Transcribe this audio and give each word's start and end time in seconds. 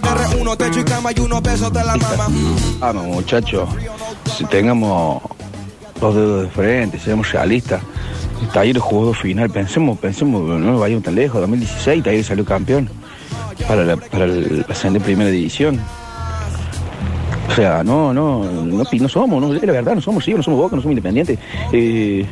ganas 0.00 0.30
de 0.30 0.56
techo 0.56 0.80
y 0.80 0.84
cama 0.84 1.10
y 1.14 1.20
unos 1.20 1.42
besos 1.42 1.72
de 1.72 1.84
la 1.84 1.96
mamá. 1.96 2.28
Vamos, 2.78 3.06
muchachos, 3.06 3.68
si 4.36 4.44
tengamos 4.44 5.22
los 6.00 6.14
dedos 6.14 6.42
de 6.42 6.48
frente, 6.50 6.98
seamos 6.98 7.30
realistas. 7.32 7.82
El 8.40 8.48
Talleres 8.48 8.82
jugó 8.82 9.06
dos 9.06 9.18
final, 9.18 9.50
pensemos, 9.50 9.98
pensemos, 9.98 10.42
no 10.42 10.78
vayamos 10.78 11.04
tan 11.04 11.14
lejos, 11.14 11.40
2016 11.40 12.02
Talleres 12.02 12.26
salió 12.26 12.44
campeón 12.44 12.88
para 13.68 13.84
la, 13.84 13.96
para 13.96 14.24
el 14.24 14.64
ascender 14.68 15.02
primera 15.02 15.30
división. 15.30 15.80
O 17.48 17.54
sea, 17.54 17.84
no, 17.84 18.14
no, 18.14 18.44
no, 18.44 19.08
somos, 19.08 19.42
no, 19.42 19.52
la 19.52 19.72
verdad, 19.72 19.94
no 19.94 20.00
somos, 20.00 20.24
sí, 20.24 20.32
no 20.32 20.42
somos 20.42 20.58
Boca, 20.58 20.76
no 20.76 20.82
somos 20.82 20.92
independientes. 20.92 21.38
Eh, 21.70 22.24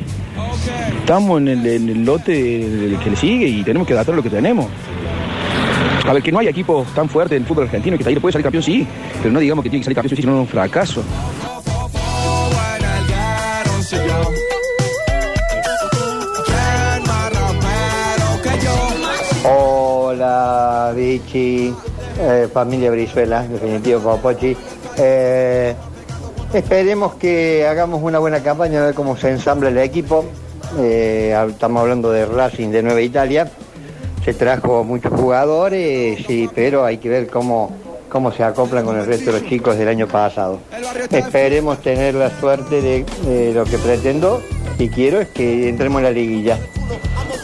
estamos 0.99 1.39
en 1.41 1.47
el, 1.49 1.67
en 1.67 1.89
el 1.89 2.05
lote 2.05 2.97
que 3.03 3.09
le 3.09 3.15
sigue 3.15 3.47
y 3.47 3.63
tenemos 3.63 3.87
que 3.87 3.93
adaptar 3.93 4.15
lo 4.15 4.23
que 4.23 4.31
tenemos. 4.31 4.67
A 6.03 6.13
ver, 6.13 6.23
que 6.23 6.31
no 6.31 6.39
hay 6.39 6.47
equipos 6.47 6.87
tan 6.93 7.07
fuertes 7.07 7.37
en 7.37 7.43
el 7.43 7.47
fútbol 7.47 7.65
argentino 7.65 7.97
que 7.97 8.03
Talleres 8.03 8.21
puede 8.21 8.33
salir 8.33 8.43
campeón, 8.43 8.63
sí, 8.63 8.87
pero 9.21 9.31
no 9.31 9.39
digamos 9.39 9.63
que 9.63 9.69
tiene 9.69 9.81
que 9.81 9.85
salir 9.85 9.95
campeón, 9.95 10.15
sí, 10.15 10.21
si 10.21 10.27
no 10.27 10.35
es 10.35 10.41
un 10.41 10.47
fracaso. 10.47 11.03
Hola, 19.43 20.93
Vichy, 20.95 21.73
eh, 22.19 22.47
familia 22.51 22.91
Brizuela, 22.91 23.43
definitivo 23.43 24.01
Popochi. 24.01 24.55
Eh, 24.97 25.75
esperemos 26.53 27.15
que 27.15 27.65
hagamos 27.67 28.01
una 28.03 28.19
buena 28.19 28.41
campaña, 28.41 28.81
a 28.81 28.85
ver 28.87 28.95
cómo 28.95 29.15
se 29.17 29.29
ensambla 29.31 29.69
el 29.69 29.77
equipo. 29.77 30.25
Eh, 30.79 31.35
estamos 31.49 31.81
hablando 31.81 32.11
de 32.11 32.25
Racing 32.25 32.69
de 32.69 32.83
Nueva 32.83 33.01
Italia. 33.01 33.51
Se 34.23 34.33
trajo 34.33 34.83
muchos 34.83 35.11
jugadores, 35.19 36.23
sí, 36.27 36.49
pero 36.53 36.85
hay 36.85 36.97
que 36.97 37.09
ver 37.09 37.27
cómo, 37.27 37.71
cómo 38.07 38.31
se 38.31 38.43
acoplan 38.43 38.85
con 38.85 38.99
el 38.99 39.05
resto 39.05 39.31
de 39.31 39.39
los 39.39 39.49
chicos 39.49 39.77
del 39.77 39.87
año 39.87 40.07
pasado. 40.07 40.59
Esperemos 41.09 41.81
tener 41.81 42.13
la 42.13 42.29
suerte 42.39 42.81
de, 42.81 43.53
lo 43.53 43.63
que 43.63 43.77
pretendo 43.77 44.41
y 44.77 44.89
quiero 44.89 45.21
es 45.21 45.29
que 45.29 45.69
entremos 45.69 45.99
en 45.99 46.03
la 46.03 46.11
liguilla. 46.11 46.59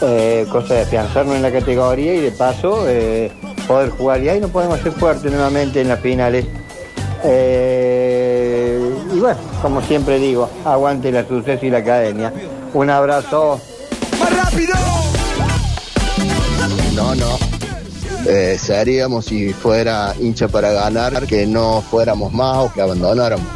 Eh, 0.00 0.46
cosa 0.52 0.74
de 0.74 0.82
afianzarnos 0.82 1.34
en 1.34 1.42
la 1.42 1.50
categoría 1.50 2.14
y 2.14 2.20
de 2.20 2.30
paso 2.30 2.84
eh, 2.86 3.32
poder 3.66 3.90
jugar. 3.90 4.22
Y 4.22 4.28
ahí 4.28 4.40
nos 4.40 4.50
podemos 4.52 4.78
hacer 4.78 4.92
fuertes 4.92 5.32
nuevamente 5.32 5.80
en 5.80 5.88
las 5.88 5.98
finales. 5.98 6.46
Eh, 7.24 8.80
y 9.12 9.18
bueno, 9.18 9.38
como 9.60 9.82
siempre 9.82 10.20
digo, 10.20 10.48
aguante 10.64 11.10
la 11.10 11.26
suceso 11.26 11.66
y 11.66 11.70
la 11.70 11.78
academia. 11.78 12.32
Un 12.74 12.90
abrazo. 12.90 13.60
¡Más 14.20 14.44
rápido! 14.44 14.87
Eh, 18.30 18.58
seríamos 18.58 19.24
si 19.24 19.54
fuera 19.54 20.14
hincha 20.20 20.48
para 20.48 20.70
ganar, 20.70 21.26
que 21.26 21.46
no 21.46 21.80
fuéramos 21.80 22.30
más 22.34 22.58
o 22.58 22.70
que 22.70 22.82
abandonáramos. 22.82 23.46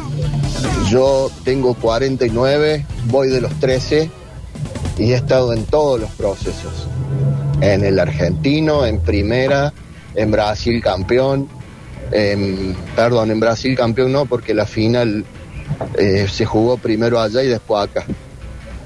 Yo 0.89 1.29
tengo 1.43 1.75
49, 1.75 2.83
voy 3.05 3.29
de 3.29 3.39
los 3.39 3.53
13 3.59 4.09
y 4.97 5.11
he 5.11 5.15
estado 5.15 5.53
en 5.53 5.65
todos 5.65 5.99
los 5.99 6.09
procesos. 6.11 6.87
En 7.61 7.83
el 7.83 7.99
argentino, 7.99 8.83
en 8.83 8.99
primera, 8.99 9.71
en 10.15 10.31
Brasil 10.31 10.81
campeón, 10.81 11.47
perdón, 12.95 13.29
en 13.29 13.39
Brasil 13.39 13.77
campeón 13.77 14.11
no, 14.11 14.25
porque 14.25 14.55
la 14.55 14.65
final 14.65 15.23
eh, 15.99 16.27
se 16.27 16.45
jugó 16.45 16.77
primero 16.77 17.19
allá 17.19 17.43
y 17.43 17.47
después 17.47 17.89
acá. 17.89 18.05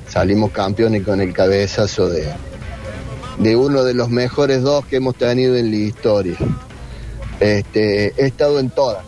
Salimos 0.09 0.51
campeones 0.51 1.03
con 1.03 1.21
el 1.21 1.31
cabezazo 1.31 2.09
de, 2.09 2.27
de 3.39 3.55
uno 3.55 3.83
de 3.83 3.93
los 3.93 4.09
mejores 4.09 4.61
dos 4.61 4.85
que 4.85 4.97
hemos 4.97 5.15
tenido 5.15 5.55
en 5.55 5.71
la 5.71 5.77
historia. 5.77 6.37
Este, 7.39 8.13
he 8.21 8.25
estado 8.27 8.59
en 8.59 8.69
todas. 8.69 9.03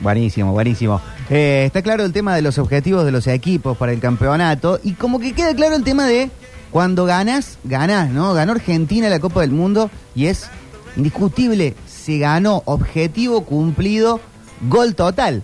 Buenísimo, 0.00 0.52
buenísimo. 0.52 1.00
Eh, 1.28 1.64
está 1.66 1.82
claro 1.82 2.04
el 2.04 2.12
tema 2.12 2.34
de 2.34 2.42
los 2.42 2.58
objetivos 2.58 3.04
de 3.04 3.12
los 3.12 3.26
equipos 3.26 3.76
para 3.76 3.92
el 3.92 4.00
campeonato 4.00 4.80
y 4.82 4.94
como 4.94 5.20
que 5.20 5.32
queda 5.32 5.54
claro 5.54 5.76
el 5.76 5.84
tema 5.84 6.06
de 6.06 6.30
cuando 6.70 7.04
ganas, 7.04 7.58
ganas, 7.64 8.10
¿no? 8.10 8.32
Ganó 8.32 8.52
Argentina 8.52 9.08
la 9.08 9.20
Copa 9.20 9.42
del 9.42 9.50
Mundo 9.50 9.90
y 10.14 10.26
es 10.26 10.48
indiscutible, 10.96 11.74
se 11.86 12.18
ganó, 12.18 12.62
objetivo 12.64 13.44
cumplido, 13.44 14.20
gol 14.68 14.94
total. 14.94 15.42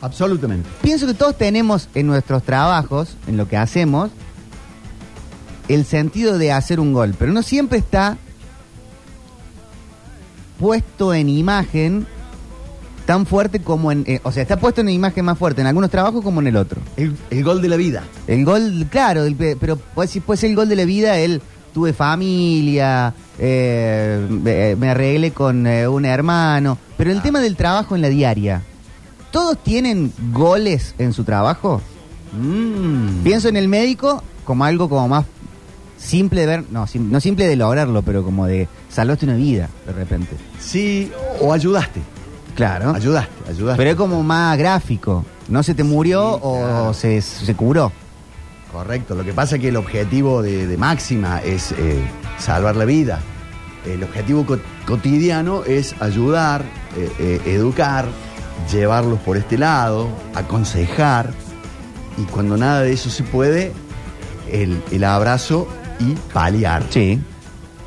Absolutamente. 0.00 0.68
Pienso 0.80 1.06
que 1.06 1.14
todos 1.14 1.36
tenemos 1.36 1.88
en 1.94 2.06
nuestros 2.06 2.44
trabajos, 2.44 3.16
en 3.26 3.36
lo 3.36 3.48
que 3.48 3.56
hacemos, 3.56 4.10
el 5.68 5.84
sentido 5.84 6.38
de 6.38 6.52
hacer 6.52 6.80
un 6.80 6.92
gol, 6.92 7.14
pero 7.18 7.32
no 7.32 7.42
siempre 7.42 7.78
está 7.78 8.16
puesto 10.58 11.14
en 11.14 11.28
imagen 11.28 12.06
tan 13.06 13.24
fuerte 13.26 13.60
como 13.60 13.90
en... 13.92 14.04
eh, 14.06 14.20
o 14.22 14.32
sea, 14.32 14.42
está 14.42 14.58
puesto 14.58 14.80
en 14.82 14.88
imagen 14.90 15.24
más 15.24 15.38
fuerte 15.38 15.60
en 15.60 15.66
algunos 15.66 15.90
trabajos 15.90 16.22
como 16.22 16.40
en 16.40 16.48
el 16.48 16.56
otro. 16.56 16.80
El, 16.96 17.16
el 17.30 17.44
gol 17.44 17.62
de 17.62 17.68
la 17.68 17.76
vida. 17.76 18.02
El 18.26 18.44
gol, 18.44 18.86
claro, 18.90 19.24
el 19.24 19.34
pe- 19.34 19.56
pero 19.58 19.76
puede, 19.76 20.08
si 20.08 20.20
puede 20.20 20.38
ser 20.38 20.50
el 20.50 20.56
gol 20.56 20.68
de 20.68 20.76
la 20.76 20.84
vida, 20.84 21.16
él 21.18 21.40
tuve 21.72 21.92
familia, 21.92 23.14
eh, 23.38 24.26
me, 24.28 24.76
me 24.76 24.90
arreglé 24.90 25.30
con 25.30 25.66
eh, 25.66 25.86
un 25.88 26.04
hermano, 26.04 26.76
pero 26.96 27.10
el 27.12 27.22
tema 27.22 27.40
del 27.40 27.56
trabajo 27.56 27.94
en 27.94 28.02
la 28.02 28.08
diaria, 28.08 28.62
¿todos 29.30 29.56
tienen 29.62 30.12
goles 30.32 30.94
en 30.98 31.12
su 31.12 31.24
trabajo? 31.24 31.80
Mm. 32.38 33.22
Pienso 33.22 33.48
en 33.48 33.56
el 33.56 33.68
médico 33.68 34.22
como 34.44 34.64
algo 34.64 34.88
como 34.88 35.08
más 35.08 35.24
simple 35.98 36.42
de 36.42 36.46
ver, 36.46 36.64
no, 36.70 36.86
sim- 36.86 37.10
no 37.10 37.20
simple 37.20 37.46
de 37.46 37.56
lograrlo, 37.56 38.02
pero 38.02 38.22
como 38.24 38.46
de 38.46 38.68
salvaste 38.88 39.26
una 39.26 39.34
vida 39.34 39.68
de 39.86 39.92
repente. 39.92 40.36
Sí, 40.58 41.10
o 41.40 41.52
ayudaste. 41.52 42.00
Claro. 42.54 42.92
Ayudaste, 42.94 43.32
ayudaste. 43.50 43.76
Pero 43.78 43.90
es 43.90 43.96
como 43.96 44.22
más 44.22 44.56
gráfico. 44.58 45.24
No 45.48 45.62
se 45.62 45.74
te 45.74 45.84
murió 45.84 46.34
Sí, 46.34 46.40
o 46.42 46.94
se, 46.94 47.20
se 47.22 47.54
curó. 47.54 47.92
Correcto. 48.72 49.14
Lo 49.14 49.24
que 49.24 49.32
pasa 49.32 49.56
es 49.56 49.62
que 49.62 49.68
el 49.68 49.76
objetivo 49.76 50.42
de, 50.42 50.66
de 50.66 50.76
máxima 50.76 51.40
es 51.40 51.72
eh, 51.72 52.00
salvar 52.38 52.76
la 52.76 52.84
vida. 52.84 53.20
El 53.86 54.02
objetivo 54.02 54.44
co- 54.44 54.58
cotidiano 54.86 55.64
es 55.64 55.94
ayudar, 56.00 56.62
eh, 56.96 57.10
eh, 57.18 57.40
educar, 57.46 58.06
llevarlos 58.72 59.20
por 59.20 59.36
este 59.36 59.56
lado, 59.56 60.08
aconsejar. 60.34 61.30
Y 62.18 62.22
cuando 62.24 62.56
nada 62.56 62.82
de 62.82 62.92
eso 62.92 63.08
se 63.08 63.22
puede, 63.22 63.72
el, 64.50 64.82
el 64.90 65.04
abrazo 65.04 65.68
y 66.00 66.14
paliar. 66.32 66.82
Sí. 66.90 67.18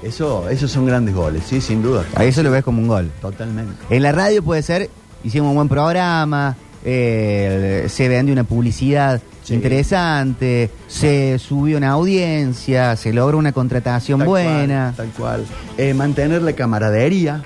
Eso, 0.03 0.49
esos 0.49 0.71
son 0.71 0.85
grandes 0.87 1.13
goles, 1.13 1.43
sí, 1.47 1.61
sin 1.61 1.83
duda. 1.83 2.03
A 2.15 2.23
eso 2.23 2.41
lo 2.41 2.49
ves 2.51 2.63
como 2.63 2.81
un 2.81 2.87
gol. 2.87 3.11
Totalmente. 3.21 3.73
En 3.89 4.01
la 4.03 4.11
radio 4.11 4.41
puede 4.41 4.63
ser, 4.63 4.89
hicimos 5.23 5.49
un 5.49 5.55
buen 5.55 5.69
programa, 5.69 6.55
eh, 6.83 7.85
se 7.89 8.07
vende 8.09 8.31
una 8.31 8.43
publicidad 8.43 9.21
Sí. 9.43 9.55
interesante, 9.55 10.69
se 10.87 11.39
subió 11.39 11.77
una 11.77 11.89
audiencia, 11.89 12.95
se 12.95 13.11
logra 13.11 13.37
una 13.37 13.51
contratación 13.51 14.19
Tal 14.19 14.27
buena. 14.27 14.93
cual, 14.95 15.07
tal 15.09 15.17
cual. 15.17 15.45
Eh, 15.79 15.93
mantener 15.95 16.43
la 16.43 16.53
camaradería. 16.53 17.43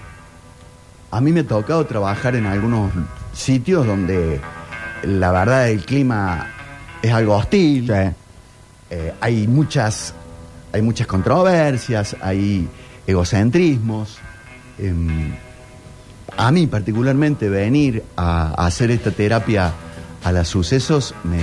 A 1.11 1.21
mí 1.21 1.31
me 1.31 1.39
ha 1.41 1.47
tocado 1.47 1.85
trabajar 1.85 2.35
en 2.35 2.45
algunos 2.47 2.91
sitios 3.33 3.87
donde 3.87 4.41
la 5.03 5.31
verdad 5.31 5.69
el 5.69 5.85
clima 5.85 6.47
es 7.01 7.13
algo 7.13 7.35
hostil. 7.37 7.87
Sí. 7.87 8.11
Eh, 8.89 9.13
hay 9.21 9.47
muchas 9.47 10.13
hay 10.75 10.81
muchas 10.81 11.07
controversias, 11.07 12.15
hay 12.21 12.67
egocentrismos. 13.07 14.17
Em, 14.77 15.33
a 16.37 16.51
mí 16.51 16.67
particularmente 16.67 17.49
venir 17.49 18.03
a, 18.17 18.53
a 18.61 18.67
hacer 18.67 18.91
esta 18.91 19.11
terapia 19.11 19.71
a 20.23 20.31
los 20.31 20.47
sucesos 20.47 21.13
me, 21.23 21.39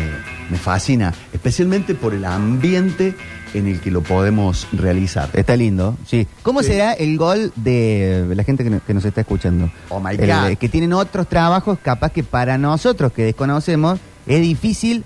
me 0.51 0.59
fascina, 0.59 1.15
especialmente 1.33 1.95
por 1.95 2.15
el 2.15 2.25
ambiente 2.25 3.15
en 3.55 3.69
el 3.69 3.81
que 3.81 3.91
lo 3.91 4.03
podemos 4.03 4.67
realizar. 4.73 5.29
Está 5.35 5.57
lindo, 5.57 5.97
sí. 6.07 6.27
¿Cómo 6.43 6.63
Sí. 6.63 6.69
será 6.71 6.93
el 6.95 7.17
gol 7.17 7.53
de 7.57 8.27
la 8.35 8.45
gente 8.45 8.65
que, 8.65 8.71
no- 8.71 8.85
que 8.85 8.93
nos 8.95 9.05
está 9.05 9.21
escuchando? 9.21 9.71
Oh 9.89 10.01
my 10.01 10.15
El- 10.17 10.27
God. 10.27 10.57
que 10.59 10.69
tienen 10.69 10.93
otros 10.95 11.29
trabajos, 11.29 11.79
capaz 11.83 12.11
que 12.11 12.23
para 12.25 12.59
nosotros 12.59 13.13
que 13.13 13.25
desconocemos, 13.25 14.01
es 14.27 14.41
difícil 14.41 15.05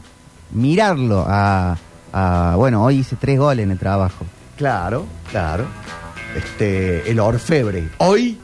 mirarlo 0.52 1.24
a, 1.28 1.76
a, 2.18 2.54
bueno, 2.56 2.82
hoy 2.82 3.00
hice 3.00 3.14
tres 3.16 3.38
goles 3.38 3.64
en 3.64 3.70
el 3.72 3.78
trabajo. 3.78 4.24
Claro, 4.56 5.04
claro. 5.30 5.66
Este, 6.34 7.10
el 7.10 7.20
orfebre. 7.20 7.90
Hoy 7.98 8.38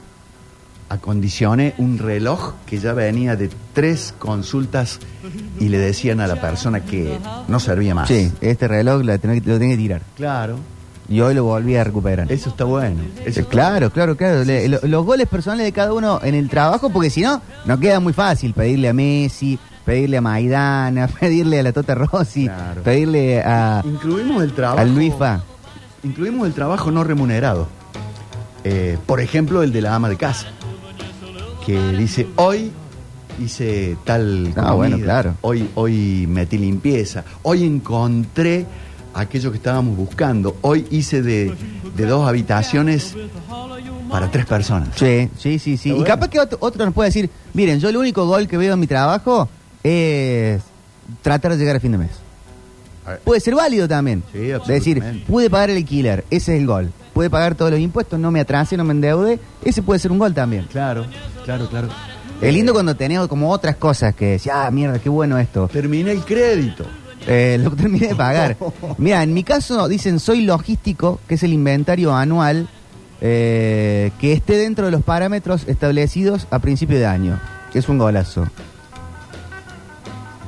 acondicioné 0.88 1.74
un 1.78 1.98
reloj 1.98 2.52
que 2.66 2.78
ya 2.78 2.92
venía 2.92 3.34
de 3.36 3.48
tres 3.72 4.14
consultas 4.18 4.98
y 5.58 5.68
le 5.68 5.78
decían 5.78 6.20
a 6.20 6.26
la 6.26 6.38
persona 6.40 6.80
que 6.84 7.18
no 7.48 7.60
servía 7.60 7.94
más. 7.94 8.08
Sí, 8.08 8.30
este 8.42 8.68
reloj 8.68 9.02
lo 9.02 9.18
tengo 9.18 9.34
que, 9.34 9.40
lo 9.48 9.58
tengo 9.58 9.70
que 9.72 9.76
tirar. 9.78 10.02
Claro. 10.16 10.58
Y 11.08 11.20
hoy 11.20 11.34
lo 11.34 11.44
volví 11.44 11.76
a 11.76 11.84
recuperar. 11.84 12.30
Eso 12.30 12.50
está 12.50 12.64
bueno. 12.64 13.00
Eso 13.20 13.22
Eh, 13.24 13.28
está 13.42 13.44
claro, 13.44 13.90
claro, 13.90 14.16
claro. 14.16 14.44
Lo- 14.44 14.80
los 14.88 15.04
goles 15.04 15.26
personales 15.28 15.64
de 15.66 15.72
cada 15.72 15.92
uno 15.92 16.20
en 16.22 16.34
el 16.34 16.48
trabajo, 16.48 16.90
porque 16.90 17.10
si 17.10 17.22
no, 17.22 17.40
no 17.64 17.78
queda 17.80 17.98
muy 18.00 18.12
fácil 18.12 18.52
pedirle 18.54 18.88
a 18.88 18.92
Messi, 18.92 19.58
pedirle 19.84 20.16
a 20.18 20.20
Maidana, 20.20 21.08
pedirle 21.20 21.60
a 21.60 21.62
la 21.62 21.72
Tota 21.72 21.94
Rossi, 21.94 22.44
Claro. 22.46 22.82
pedirle 22.82 23.40
a. 23.42 23.82
Incluimos 23.84 24.42
el 24.42 24.52
trabajo. 24.52 24.80
a. 25.24 25.42
Incluimos 26.04 26.46
el 26.46 26.54
trabajo 26.54 26.90
no 26.90 27.04
remunerado. 27.04 27.68
Eh, 28.64 28.96
por 29.06 29.20
ejemplo, 29.20 29.62
el 29.62 29.72
de 29.72 29.80
la 29.82 29.94
ama 29.94 30.08
de 30.08 30.16
casa. 30.16 30.46
que 31.66 31.78
dice, 31.92 32.26
hoy 32.36 32.70
hice 33.40 33.96
tal 34.04 34.48
Ah, 34.50 34.52
comida, 34.54 34.72
bueno, 34.74 34.98
claro. 34.98 35.34
hoy, 35.42 35.68
hoy 35.74 36.26
metí 36.28 36.58
limpieza, 36.58 37.24
hoy 37.42 37.64
encontré 37.64 38.66
aquello 39.14 39.50
que 39.52 39.56
estábamos 39.58 39.96
buscando, 39.96 40.56
hoy 40.62 40.86
hice 40.90 41.22
de, 41.22 41.54
de 41.96 42.06
dos 42.06 42.28
habitaciones 42.28 43.14
para 44.10 44.30
tres 44.30 44.44
personas. 44.46 44.90
Sí, 44.96 45.28
sí, 45.38 45.58
sí, 45.58 45.76
sí. 45.76 45.92
Y 45.96 46.02
capaz 46.04 46.28
que 46.28 46.40
otro, 46.40 46.58
otro 46.60 46.84
nos 46.84 46.94
puede 46.94 47.08
decir, 47.10 47.30
miren, 47.54 47.78
yo 47.80 47.88
el 47.88 47.96
único 47.96 48.26
gol 48.26 48.46
que 48.48 48.56
veo 48.58 48.74
en 48.74 48.80
mi 48.80 48.86
trabajo 48.86 49.48
es 49.82 50.62
tratar 51.22 51.52
de 51.52 51.58
llegar 51.58 51.76
a 51.76 51.80
fin 51.80 51.92
de 51.92 51.98
mes. 51.98 52.10
Puede 53.24 53.40
ser 53.40 53.54
válido 53.54 53.88
también. 53.88 54.22
Sí, 54.32 54.50
Es 54.50 54.66
decir, 54.66 55.24
pude 55.26 55.50
pagar 55.50 55.70
el 55.70 55.78
alquiler, 55.78 56.24
ese 56.30 56.54
es 56.54 56.60
el 56.60 56.66
gol. 56.66 56.92
Pude 57.12 57.28
pagar 57.28 57.54
todos 57.54 57.70
los 57.70 57.80
impuestos, 57.80 58.18
no 58.18 58.30
me 58.30 58.40
atrase, 58.40 58.76
no 58.76 58.84
me 58.84 58.92
endeude, 58.92 59.38
ese 59.64 59.82
puede 59.82 59.98
ser 59.98 60.12
un 60.12 60.18
gol 60.18 60.32
también. 60.32 60.66
Claro, 60.70 61.04
claro, 61.44 61.68
claro. 61.68 61.88
Es 62.40 62.52
lindo 62.52 62.72
cuando 62.72 62.96
tenés 62.96 63.26
como 63.28 63.50
otras 63.50 63.76
cosas 63.76 64.14
que 64.14 64.26
decís, 64.32 64.50
ah, 64.52 64.70
mierda, 64.70 64.98
qué 64.98 65.08
bueno 65.08 65.38
esto. 65.38 65.68
Terminé 65.68 66.12
el 66.12 66.24
crédito. 66.24 66.84
Eh, 67.26 67.58
lo 67.62 67.70
terminé 67.70 68.08
de 68.08 68.14
pagar. 68.16 68.56
Mira, 68.98 69.22
en 69.22 69.32
mi 69.32 69.44
caso 69.44 69.86
dicen 69.88 70.18
soy 70.18 70.42
logístico, 70.42 71.20
que 71.28 71.34
es 71.34 71.42
el 71.42 71.52
inventario 71.52 72.14
anual 72.14 72.68
eh, 73.20 74.10
que 74.20 74.32
esté 74.32 74.56
dentro 74.56 74.86
de 74.86 74.90
los 74.90 75.02
parámetros 75.04 75.68
establecidos 75.68 76.48
a 76.50 76.58
principio 76.58 76.98
de 76.98 77.06
año, 77.06 77.40
que 77.72 77.78
es 77.78 77.88
un 77.88 77.98
golazo. 77.98 78.48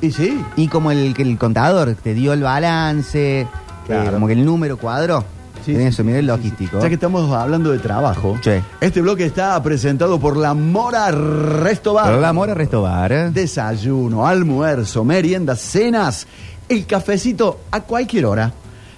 Y 0.00 0.10
sí, 0.12 0.42
Y 0.56 0.68
como 0.68 0.90
el 0.90 1.14
que 1.14 1.22
el 1.22 1.38
contador 1.38 1.94
te 1.94 2.14
dio 2.14 2.32
el 2.32 2.42
balance, 2.42 3.40
eh, 3.88 4.10
como 4.12 4.26
que 4.26 4.32
el 4.34 4.44
número 4.44 4.76
cuadró. 4.76 5.24
Sí, 5.64 5.70
en 5.72 5.78
sí, 5.78 5.84
eso, 5.86 5.96
sí, 5.98 6.02
mira 6.02 6.18
el 6.18 6.24
sí, 6.24 6.28
logístico. 6.28 6.78
Ya 6.80 6.88
que 6.88 6.94
estamos 6.94 7.30
hablando 7.32 7.70
de 7.72 7.78
trabajo, 7.78 8.36
Sí. 8.42 8.50
este 8.82 9.00
bloque 9.00 9.24
está 9.24 9.62
presentado 9.62 10.20
por 10.20 10.36
la 10.36 10.52
Mora 10.52 11.10
Resto 11.10 11.94
Bar. 11.94 12.06
Pero 12.08 12.20
la 12.20 12.34
mora 12.34 12.52
restobar. 12.52 13.12
¿eh? 13.12 13.30
Desayuno, 13.30 14.26
almuerzo, 14.26 15.04
meriendas, 15.04 15.60
cenas, 15.60 16.26
el 16.68 16.84
cafecito 16.84 17.60
a 17.70 17.80
cualquier 17.80 18.26
hora. 18.26 18.52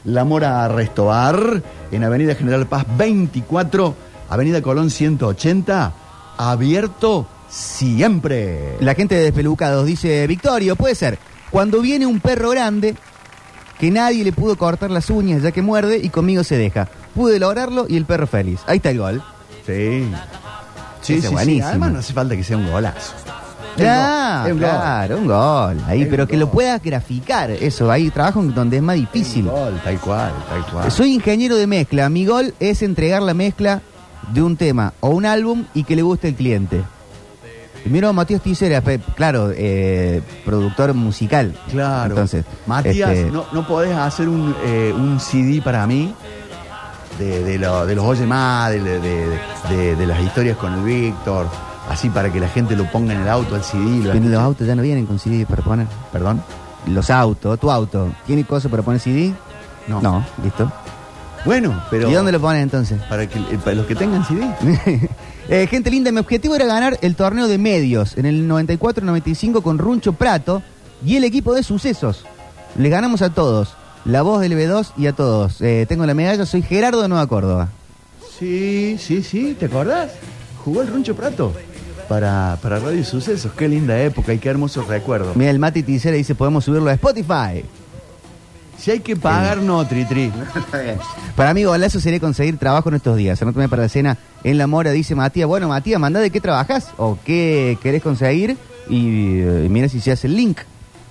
La 0.06 0.24
Mora 0.24 0.66
Resto 0.66 1.06
Bar, 1.06 1.62
en 1.92 2.02
Avenida 2.02 2.34
General 2.34 2.66
Paz 2.66 2.84
24, 2.96 3.94
Avenida 4.28 4.60
Colón 4.60 4.90
180, 4.90 5.92
abierto 6.36 7.26
siempre. 7.48 8.76
La 8.80 8.94
gente 8.94 9.14
de 9.14 9.22
Despelucados 9.22 9.86
dice, 9.86 10.26
Victorio, 10.26 10.76
puede 10.76 10.94
ser, 10.94 11.18
cuando 11.50 11.80
viene 11.80 12.06
un 12.06 12.20
perro 12.20 12.50
grande 12.50 12.94
que 13.78 13.90
nadie 13.90 14.24
le 14.24 14.32
pudo 14.32 14.56
cortar 14.56 14.90
las 14.90 15.10
uñas 15.10 15.42
ya 15.42 15.52
que 15.52 15.62
muerde 15.62 15.98
y 16.02 16.08
conmigo 16.08 16.44
se 16.44 16.56
deja. 16.56 16.88
Pude 17.14 17.38
lograrlo 17.38 17.86
y 17.88 17.96
el 17.96 18.04
perro 18.04 18.26
feliz. 18.26 18.60
Ahí 18.66 18.76
está 18.76 18.90
el 18.90 18.98
gol. 18.98 19.22
Sí. 19.66 20.08
Sí, 21.02 21.20
sí, 21.20 21.22
sí. 21.22 21.28
buenísimo. 21.28 21.68
Además 21.68 21.92
no 21.92 21.98
hace 22.00 22.12
falta 22.12 22.36
que 22.36 22.44
sea 22.44 22.56
un 22.56 22.70
golazo. 22.70 23.12
Ya, 23.76 24.44
un 24.46 24.52
gol. 24.52 24.58
claro, 24.60 25.18
un 25.18 25.26
gol. 25.26 25.76
Ahí, 25.86 26.02
Es 26.02 26.08
pero 26.08 26.22
un 26.22 26.28
que 26.28 26.36
lo 26.36 26.50
puedas 26.50 26.82
graficar. 26.82 27.50
Eso, 27.50 27.90
hay 27.90 28.10
trabajo 28.10 28.42
donde 28.42 28.78
es 28.78 28.82
más 28.82 28.96
difícil. 28.96 29.46
Un 29.46 29.52
gol, 29.52 29.80
tal 29.84 30.00
cual, 30.00 30.32
tal 30.48 30.66
cual. 30.72 30.90
Soy 30.90 31.12
ingeniero 31.12 31.56
de 31.56 31.66
mezcla. 31.66 32.08
Mi 32.08 32.24
gol 32.24 32.54
es 32.58 32.82
entregar 32.82 33.22
la 33.22 33.34
mezcla 33.34 33.82
de 34.32 34.42
un 34.42 34.56
tema 34.56 34.94
o 35.00 35.10
un 35.10 35.26
álbum 35.26 35.64
y 35.74 35.84
que 35.84 35.94
le 35.94 36.02
guste 36.02 36.28
al 36.28 36.34
cliente. 36.34 36.82
Primero 37.86 38.12
Matías 38.12 38.42
Ticera, 38.42 38.80
pe- 38.80 38.98
claro, 39.14 39.52
eh, 39.54 40.20
productor 40.44 40.92
musical. 40.92 41.54
Claro. 41.70 42.10
Entonces, 42.10 42.44
Matías, 42.66 43.10
este, 43.10 43.30
no, 43.30 43.44
no 43.52 43.64
podés 43.66 43.96
hacer 43.96 44.28
un, 44.28 44.52
eh, 44.64 44.92
un 44.92 45.20
CD 45.20 45.62
para 45.62 45.86
mí 45.86 46.12
de, 47.20 47.44
de, 47.44 47.58
lo- 47.58 47.86
de 47.86 47.94
los 47.94 48.04
Oye 48.04 48.26
Más, 48.26 48.70
de, 48.72 48.80
de- 48.80 48.98
de- 49.00 49.38
de- 49.70 49.94
de 49.96 50.06
las 50.06 50.20
historias 50.20 50.56
con 50.56 50.72
el 50.74 50.82
Víctor, 50.82 51.46
así 51.88 52.10
para 52.10 52.32
que 52.32 52.40
la 52.40 52.48
gente 52.48 52.74
lo 52.74 52.90
ponga 52.90 53.14
en 53.14 53.20
el 53.20 53.28
auto 53.28 53.54
al 53.54 53.62
CD. 53.62 54.02
lo 54.02 54.14
los 54.14 54.42
autos 54.42 54.66
ya 54.66 54.74
no 54.74 54.82
vienen 54.82 55.06
con 55.06 55.20
CD 55.20 55.46
para 55.46 55.62
poner. 55.62 55.86
Perdón. 56.12 56.42
Los 56.88 57.08
autos, 57.10 57.58
tu 57.60 57.70
auto, 57.70 58.08
¿tiene 58.26 58.44
cosas 58.44 58.68
para 58.68 58.82
poner 58.82 59.00
CD? 59.00 59.32
No. 59.86 60.00
No, 60.00 60.24
listo. 60.42 60.70
Bueno, 61.44 61.80
pero. 61.90 62.10
¿Y 62.10 62.14
dónde 62.14 62.32
lo 62.32 62.40
pones 62.40 62.60
entonces? 62.64 63.00
Para, 63.08 63.28
que, 63.28 63.38
eh, 63.38 63.58
para 63.62 63.76
los 63.76 63.86
que 63.86 63.94
tengan 63.94 64.24
CD. 64.26 64.44
Eh, 65.48 65.68
gente 65.68 65.90
linda, 65.90 66.10
mi 66.10 66.18
objetivo 66.18 66.56
era 66.56 66.66
ganar 66.66 66.98
el 67.02 67.14
torneo 67.14 67.46
de 67.46 67.58
medios 67.58 68.16
en 68.18 68.26
el 68.26 68.48
94-95 68.48 69.62
con 69.62 69.78
Runcho 69.78 70.12
Prato 70.12 70.62
y 71.04 71.16
el 71.16 71.24
equipo 71.24 71.54
de 71.54 71.62
sucesos. 71.62 72.24
Le 72.76 72.88
ganamos 72.88 73.22
a 73.22 73.30
todos, 73.30 73.74
la 74.04 74.22
voz 74.22 74.40
del 74.40 74.52
B2 74.54 74.88
y 74.96 75.06
a 75.06 75.12
todos. 75.12 75.60
Eh, 75.60 75.86
tengo 75.88 76.04
la 76.04 76.14
medalla, 76.14 76.46
soy 76.46 76.62
Gerardo 76.62 77.00
de 77.00 77.08
Nueva 77.08 77.28
Córdoba. 77.28 77.68
Sí, 78.38 78.96
sí, 78.98 79.22
sí, 79.22 79.56
¿te 79.58 79.66
acordás? 79.66 80.10
Jugó 80.64 80.82
el 80.82 80.88
Runcho 80.88 81.14
Prato 81.14 81.52
para, 82.08 82.58
para 82.60 82.80
Radio 82.80 83.04
Sucesos. 83.04 83.52
Qué 83.56 83.68
linda 83.68 84.00
época 84.02 84.34
y 84.34 84.38
qué 84.38 84.48
hermosos 84.48 84.88
recuerdos. 84.88 85.36
Mira, 85.36 85.50
el 85.50 85.60
Mati 85.60 85.84
Ticera 85.84 86.16
dice, 86.16 86.34
podemos 86.34 86.64
subirlo 86.64 86.90
a 86.90 86.94
Spotify. 86.94 87.64
Si 88.78 88.90
hay 88.90 89.00
que 89.00 89.16
pagar, 89.16 89.58
no, 89.58 89.86
Tri 89.86 90.04
Tri. 90.04 90.30
Para 91.36 91.54
mí, 91.54 91.64
golazo 91.64 92.00
sería 92.00 92.20
conseguir 92.20 92.56
trabajo 92.58 92.88
en 92.88 92.96
estos 92.96 93.16
días. 93.16 93.40
Anótame 93.42 93.68
para 93.68 93.82
la 93.82 93.88
cena 93.88 94.16
en 94.44 94.58
La 94.58 94.66
Mora, 94.66 94.90
dice 94.92 95.14
Matías. 95.14 95.46
Bueno, 95.48 95.68
Matías, 95.68 96.00
manda 96.00 96.20
de 96.20 96.30
qué 96.30 96.40
trabajas 96.40 96.88
o 96.96 97.18
qué 97.24 97.78
querés 97.82 98.02
conseguir 98.02 98.56
y, 98.88 99.40
eh, 99.40 99.66
mira 99.70 99.88
si 99.88 100.00
se 100.00 100.12
hace 100.12 100.26
el 100.28 100.36
link 100.36 100.58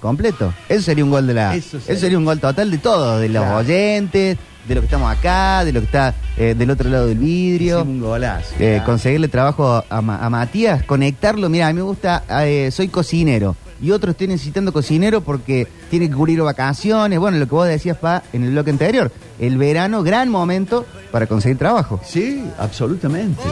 completo. 0.02 0.54
Eso 0.70 0.82
sería 0.84 1.04
un 1.04 1.12
gol 1.12 1.28
de 1.28 1.34
la. 1.34 1.56
Eso 1.56 1.78
Eso 1.78 1.96
sería. 2.00 2.18
un 2.18 2.26
gol 2.26 2.40
total 2.40 2.72
de 2.72 2.78
todo, 2.78 3.20
de 3.20 3.30
los 3.30 3.44
Claro. 3.44 3.58
oyentes, 3.60 4.38
de 4.68 4.76
lo 4.76 4.82
que 4.82 4.86
estamos 4.86 5.12
acá, 5.16 5.64
de 5.66 5.74
lo 5.74 5.80
que 5.82 5.86
está 5.86 6.14
eh, 6.38 6.56
del 6.58 6.70
otro 6.72 6.90
lado 6.90 7.08
del 7.08 7.18
vidrio. 7.20 7.80
Hicimos 7.80 7.94
un 7.96 8.02
golazo. 8.02 8.56
Eh, 8.60 8.82
conseguirle 8.86 9.28
trabajo 9.28 9.84
a, 9.90 10.02
Ma- 10.02 10.24
a 10.26 10.30
Matías, 10.30 10.84
conectarlo. 10.84 11.50
Mira, 11.50 11.68
a 11.68 11.70
mí 11.74 11.76
me 11.78 11.82
gusta, 11.84 12.24
eh, 12.44 12.70
soy 12.72 12.88
cocinero. 12.88 13.56
Y 13.82 13.92
otro 13.92 14.12
estoy 14.12 14.28
necesitando 14.28 14.72
cocinero 14.72 15.22
porque 15.22 15.68
tiene 15.90 16.10
que 16.10 16.16
cubrir 16.16 16.42
vacaciones. 16.42 17.20
Bueno, 17.20 17.38
lo 17.38 17.46
que 17.46 17.56
vos 17.56 17.68
decías, 17.68 17.98
Pa, 17.98 18.24
en 18.32 18.44
el 18.44 18.52
bloque 18.52 18.72
anterior. 18.72 19.12
El 19.40 19.58
verano, 19.58 20.02
gran 20.02 20.30
momento 20.30 20.86
para 21.12 21.28
conseguir 21.28 21.58
trabajo. 21.58 22.00
Sí, 22.06 22.44
absolutamente. 22.58 23.44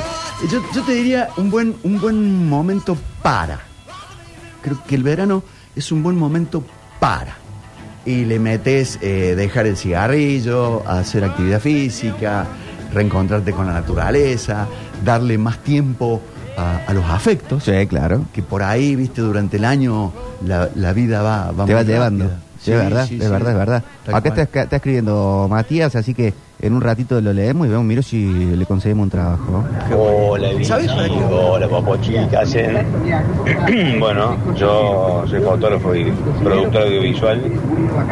Yo, 0.50 0.62
yo 0.74 0.84
te 0.84 0.94
diría 0.94 1.30
un 1.38 1.50
buen, 1.52 1.76
un 1.84 2.00
buen 2.00 2.48
momento 2.48 2.98
para. 3.22 3.60
Creo 4.62 4.82
que 4.88 4.96
el 4.96 5.04
verano 5.04 5.44
es 5.76 5.92
un 5.92 6.04
buen 6.04 6.18
momento 6.18 6.64
para. 7.00 7.36
Y 8.06 8.26
le 8.26 8.40
metes 8.40 9.00
eh, 9.02 9.34
dejar 9.36 9.66
el 9.68 9.78
cigarrillo, 9.78 10.88
hacer 10.88 11.24
actividad 11.24 11.60
física, 11.60 12.48
reencontrarte 12.94 13.52
con 13.52 13.66
la 13.66 13.74
naturaleza, 13.74 14.68
darle 15.04 15.38
más 15.38 15.60
tiempo 15.60 16.22
a, 16.58 16.82
a 16.88 16.94
los 16.94 17.06
afectos. 17.06 17.64
Sí, 17.64 17.88
claro. 17.88 18.26
Que 18.34 18.42
por 18.44 18.64
ahí, 18.64 18.96
viste, 18.96 19.22
durante 19.22 19.58
el 19.58 19.66
año 19.66 20.12
la, 20.46 20.70
la 20.76 20.94
vida 20.94 21.22
va, 21.22 21.52
va 21.52 21.66
Te 21.66 21.74
va 21.74 21.84
llevando. 21.84 22.30
Sí, 22.62 22.72
es 22.72 22.78
verdad, 22.78 23.08
sí, 23.08 23.20
es 23.22 23.30
verdad, 23.30 23.52
es 23.52 23.58
verdad. 23.58 23.84
Acá 24.12 24.42
está 24.42 24.76
escribiendo 24.78 25.48
Matías, 25.50 25.96
así 25.96 26.14
que 26.14 26.34
en 26.64 26.74
un 26.74 26.80
ratito 26.80 27.20
lo 27.20 27.34
leemos 27.34 27.68
y 27.68 27.70
vemos, 27.70 27.86
miro 27.86 28.02
si 28.02 28.26
le 28.56 28.66
conseguimos 28.66 29.04
un 29.04 29.10
trabajo. 29.10 29.66
Hola, 29.94 30.48
¿Sabes 30.64 30.90
para 30.94 31.10
qué? 31.10 31.22
Hola, 31.30 31.68
Popo 31.68 31.98
Chicas. 31.98 32.56
bueno, 34.00 34.38
yo 34.56 35.26
soy 35.28 35.42
fotógrafo 35.42 35.94
y 35.94 36.10
productor 36.42 36.84
audiovisual. 36.84 37.42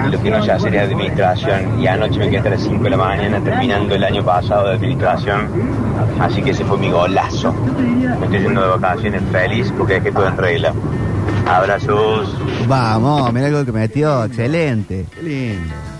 Y 0.06 0.12
lo 0.12 0.22
que 0.22 0.30
no 0.30 0.44
sé 0.44 0.52
hacer 0.52 0.76
es 0.76 0.82
administración. 0.82 1.82
Y 1.82 1.88
anoche 1.88 2.20
me 2.20 2.26
quedé 2.26 2.38
hasta 2.40 2.50
las 2.50 2.62
5 2.64 2.84
de 2.84 2.90
la 2.90 2.98
mañana 2.98 3.42
terminando 3.42 3.96
el 3.96 4.04
año 4.04 4.22
pasado 4.22 4.68
de 4.68 4.76
administración. 4.76 5.48
Así 6.20 6.42
que 6.42 6.52
ese 6.52 6.66
fue 6.66 6.78
mi 6.78 6.92
golazo. 6.92 7.54
Me 7.54 8.26
estoy 8.26 8.42
yendo 8.42 8.62
de 8.64 8.68
vacaciones 8.68 9.22
feliz 9.32 9.74
porque 9.78 9.94
dejé 9.94 10.12
todo 10.12 10.28
en 10.28 10.36
regla. 10.36 10.74
Abrazos. 11.48 12.36
Vamos, 12.68 13.32
mira 13.32 13.48
el 13.48 13.54
gol 13.54 13.66
que 13.66 13.72
metió, 13.72 14.26
excelente. 14.26 15.06
Qué 15.16 15.24
lindo. 15.24 15.91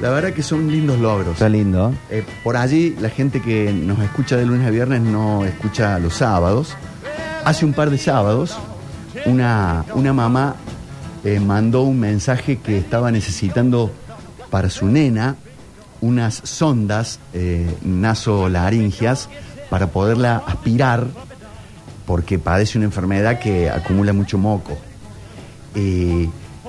La 0.00 0.08
verdad 0.08 0.32
que 0.32 0.42
son 0.42 0.70
lindos 0.70 0.98
logros. 0.98 1.34
Está 1.34 1.48
lindo. 1.50 1.92
Eh, 2.08 2.24
por 2.42 2.56
allí, 2.56 2.96
la 3.00 3.10
gente 3.10 3.42
que 3.42 3.70
nos 3.70 3.98
escucha 3.98 4.36
de 4.36 4.46
lunes 4.46 4.66
a 4.66 4.70
viernes 4.70 5.02
no 5.02 5.44
escucha 5.44 5.98
los 5.98 6.14
sábados. 6.14 6.74
Hace 7.44 7.66
un 7.66 7.74
par 7.74 7.90
de 7.90 7.98
sábados, 7.98 8.56
una, 9.26 9.84
una 9.94 10.14
mamá 10.14 10.56
eh, 11.22 11.38
mandó 11.38 11.82
un 11.82 12.00
mensaje 12.00 12.58
que 12.58 12.78
estaba 12.78 13.10
necesitando 13.10 13.92
para 14.48 14.70
su 14.70 14.86
nena 14.86 15.36
unas 16.00 16.40
sondas 16.44 17.20
eh, 17.34 17.76
nasolaringias 17.82 19.28
para 19.68 19.88
poderla 19.88 20.42
aspirar 20.46 21.08
porque 22.06 22.38
padece 22.38 22.78
una 22.78 22.86
enfermedad 22.86 23.38
que 23.38 23.68
acumula 23.68 24.14
mucho 24.14 24.38
moco. 24.38 24.78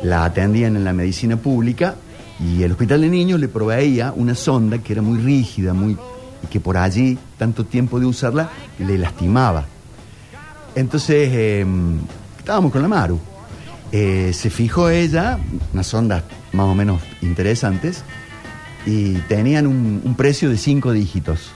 La 0.03 0.25
atendían 0.25 0.75
en 0.75 0.83
la 0.83 0.93
medicina 0.93 1.37
pública 1.37 1.95
y 2.41 2.63
el 2.63 2.71
hospital 2.71 3.01
de 3.01 3.09
niños 3.09 3.39
le 3.39 3.47
proveía 3.47 4.13
una 4.15 4.35
sonda 4.35 4.79
que 4.79 4.93
era 4.93 5.01
muy 5.01 5.19
rígida, 5.19 5.73
muy 5.73 5.95
y 6.43 6.47
que 6.47 6.59
por 6.59 6.77
allí, 6.77 7.17
tanto 7.37 7.65
tiempo 7.65 7.99
de 7.99 8.07
usarla, 8.07 8.49
le 8.79 8.97
lastimaba. 8.97 9.65
Entonces, 10.75 11.29
eh, 11.31 11.65
estábamos 12.37 12.71
con 12.71 12.81
la 12.81 12.87
Maru. 12.87 13.19
Eh, 13.91 14.31
se 14.33 14.49
fijó 14.49 14.89
ella, 14.89 15.37
unas 15.73 15.85
sondas 15.85 16.23
más 16.53 16.65
o 16.65 16.73
menos 16.73 17.01
interesantes, 17.21 18.03
y 18.85 19.13
tenían 19.27 19.67
un, 19.67 20.01
un 20.03 20.15
precio 20.15 20.49
de 20.49 20.57
cinco 20.57 20.91
dígitos. 20.91 21.51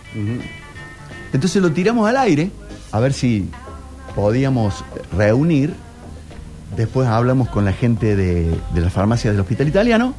Entonces 1.33 1.61
lo 1.61 1.71
tiramos 1.71 2.07
al 2.07 2.17
aire, 2.17 2.51
a 2.91 2.99
ver 2.99 3.13
si 3.13 3.49
podíamos 4.13 4.83
reunir. 5.17 5.73
Después 6.77 7.07
hablamos 7.07 7.49
con 7.49 7.65
la 7.65 7.73
gente 7.73 8.15
de, 8.15 8.55
de 8.73 8.81
la 8.81 8.89
farmacia 8.89 9.31
del 9.31 9.39
Hospital 9.39 9.67
Italiano 9.67 10.13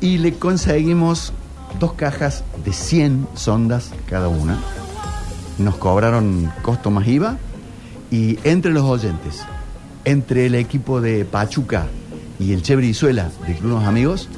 y 0.00 0.18
le 0.18 0.34
conseguimos 0.34 1.32
dos 1.78 1.92
cajas 1.94 2.44
de 2.64 2.72
100 2.72 3.26
sondas 3.34 3.90
cada 4.08 4.28
una. 4.28 4.58
Nos 5.58 5.76
cobraron 5.76 6.52
costo 6.62 6.90
más 6.90 7.06
IVA 7.06 7.36
y 8.10 8.38
entre 8.44 8.72
los 8.72 8.84
oyentes, 8.84 9.42
entre 10.04 10.46
el 10.46 10.54
equipo 10.54 11.00
de 11.00 11.24
Pachuca 11.24 11.86
y 12.38 12.52
el 12.52 12.62
Che 12.62 12.76
Brizuela 12.76 13.28
de 13.46 13.58
Los 13.62 13.84
Amigos, 13.84 14.28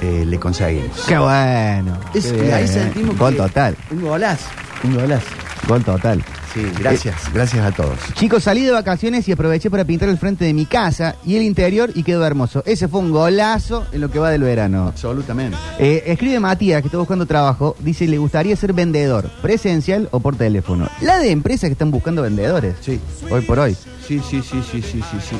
eh, 0.00 0.24
le 0.26 0.38
conseguimos. 0.40 1.04
Qué 1.06 1.18
bueno. 1.18 1.98
Es- 2.14 2.26
Qué 2.32 2.38
y 2.38 2.40
bien, 2.42 2.54
ahí 2.54 2.64
eh. 2.64 2.68
sentimos 2.68 3.18
Gol 3.18 3.32
que- 3.32 3.38
total. 3.38 3.76
Un 3.90 4.02
golazo, 4.02 4.46
un 4.84 4.94
golazo. 4.94 5.26
Gol 5.68 5.84
total. 5.84 6.24
Sí, 6.54 6.62
gracias, 6.78 7.14
gracias 7.32 7.64
a 7.64 7.72
todos. 7.72 7.98
Chicos, 8.14 8.42
salí 8.44 8.62
de 8.64 8.70
vacaciones 8.70 9.28
y 9.28 9.32
aproveché 9.32 9.70
para 9.70 9.84
pintar 9.84 10.08
el 10.08 10.18
frente 10.18 10.44
de 10.44 10.54
mi 10.54 10.66
casa 10.66 11.16
y 11.24 11.36
el 11.36 11.42
interior 11.42 11.90
y 11.94 12.02
quedó 12.02 12.24
hermoso. 12.24 12.62
Ese 12.66 12.88
fue 12.88 13.00
un 13.00 13.10
golazo 13.10 13.86
en 13.92 14.00
lo 14.00 14.10
que 14.10 14.18
va 14.18 14.30
del 14.30 14.42
verano. 14.42 14.86
Absolutamente. 14.88 15.56
Eh, 15.78 16.04
escribe 16.06 16.40
Matías, 16.40 16.80
que 16.82 16.88
está 16.88 16.98
buscando 16.98 17.26
trabajo, 17.26 17.76
dice, 17.80 18.06
le 18.08 18.18
gustaría 18.18 18.56
ser 18.56 18.72
vendedor, 18.72 19.30
presencial 19.42 20.08
o 20.10 20.20
por 20.20 20.36
teléfono. 20.36 20.88
La 21.02 21.18
de 21.18 21.30
empresas 21.30 21.68
que 21.68 21.72
están 21.72 21.90
buscando 21.90 22.22
vendedores. 22.22 22.74
Sí. 22.80 22.98
Hoy 23.30 23.42
por 23.42 23.58
hoy. 23.58 23.74
Sí, 24.06 24.20
sí, 24.20 24.40
sí, 24.42 24.62
sí, 24.72 24.80
sí, 24.82 25.02
sí, 25.02 25.18
sí. 25.20 25.36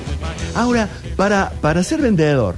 Ahora, 0.55 0.89
para, 1.17 1.51
para 1.63 1.83
ser 1.83 2.03
vendedor, 2.03 2.55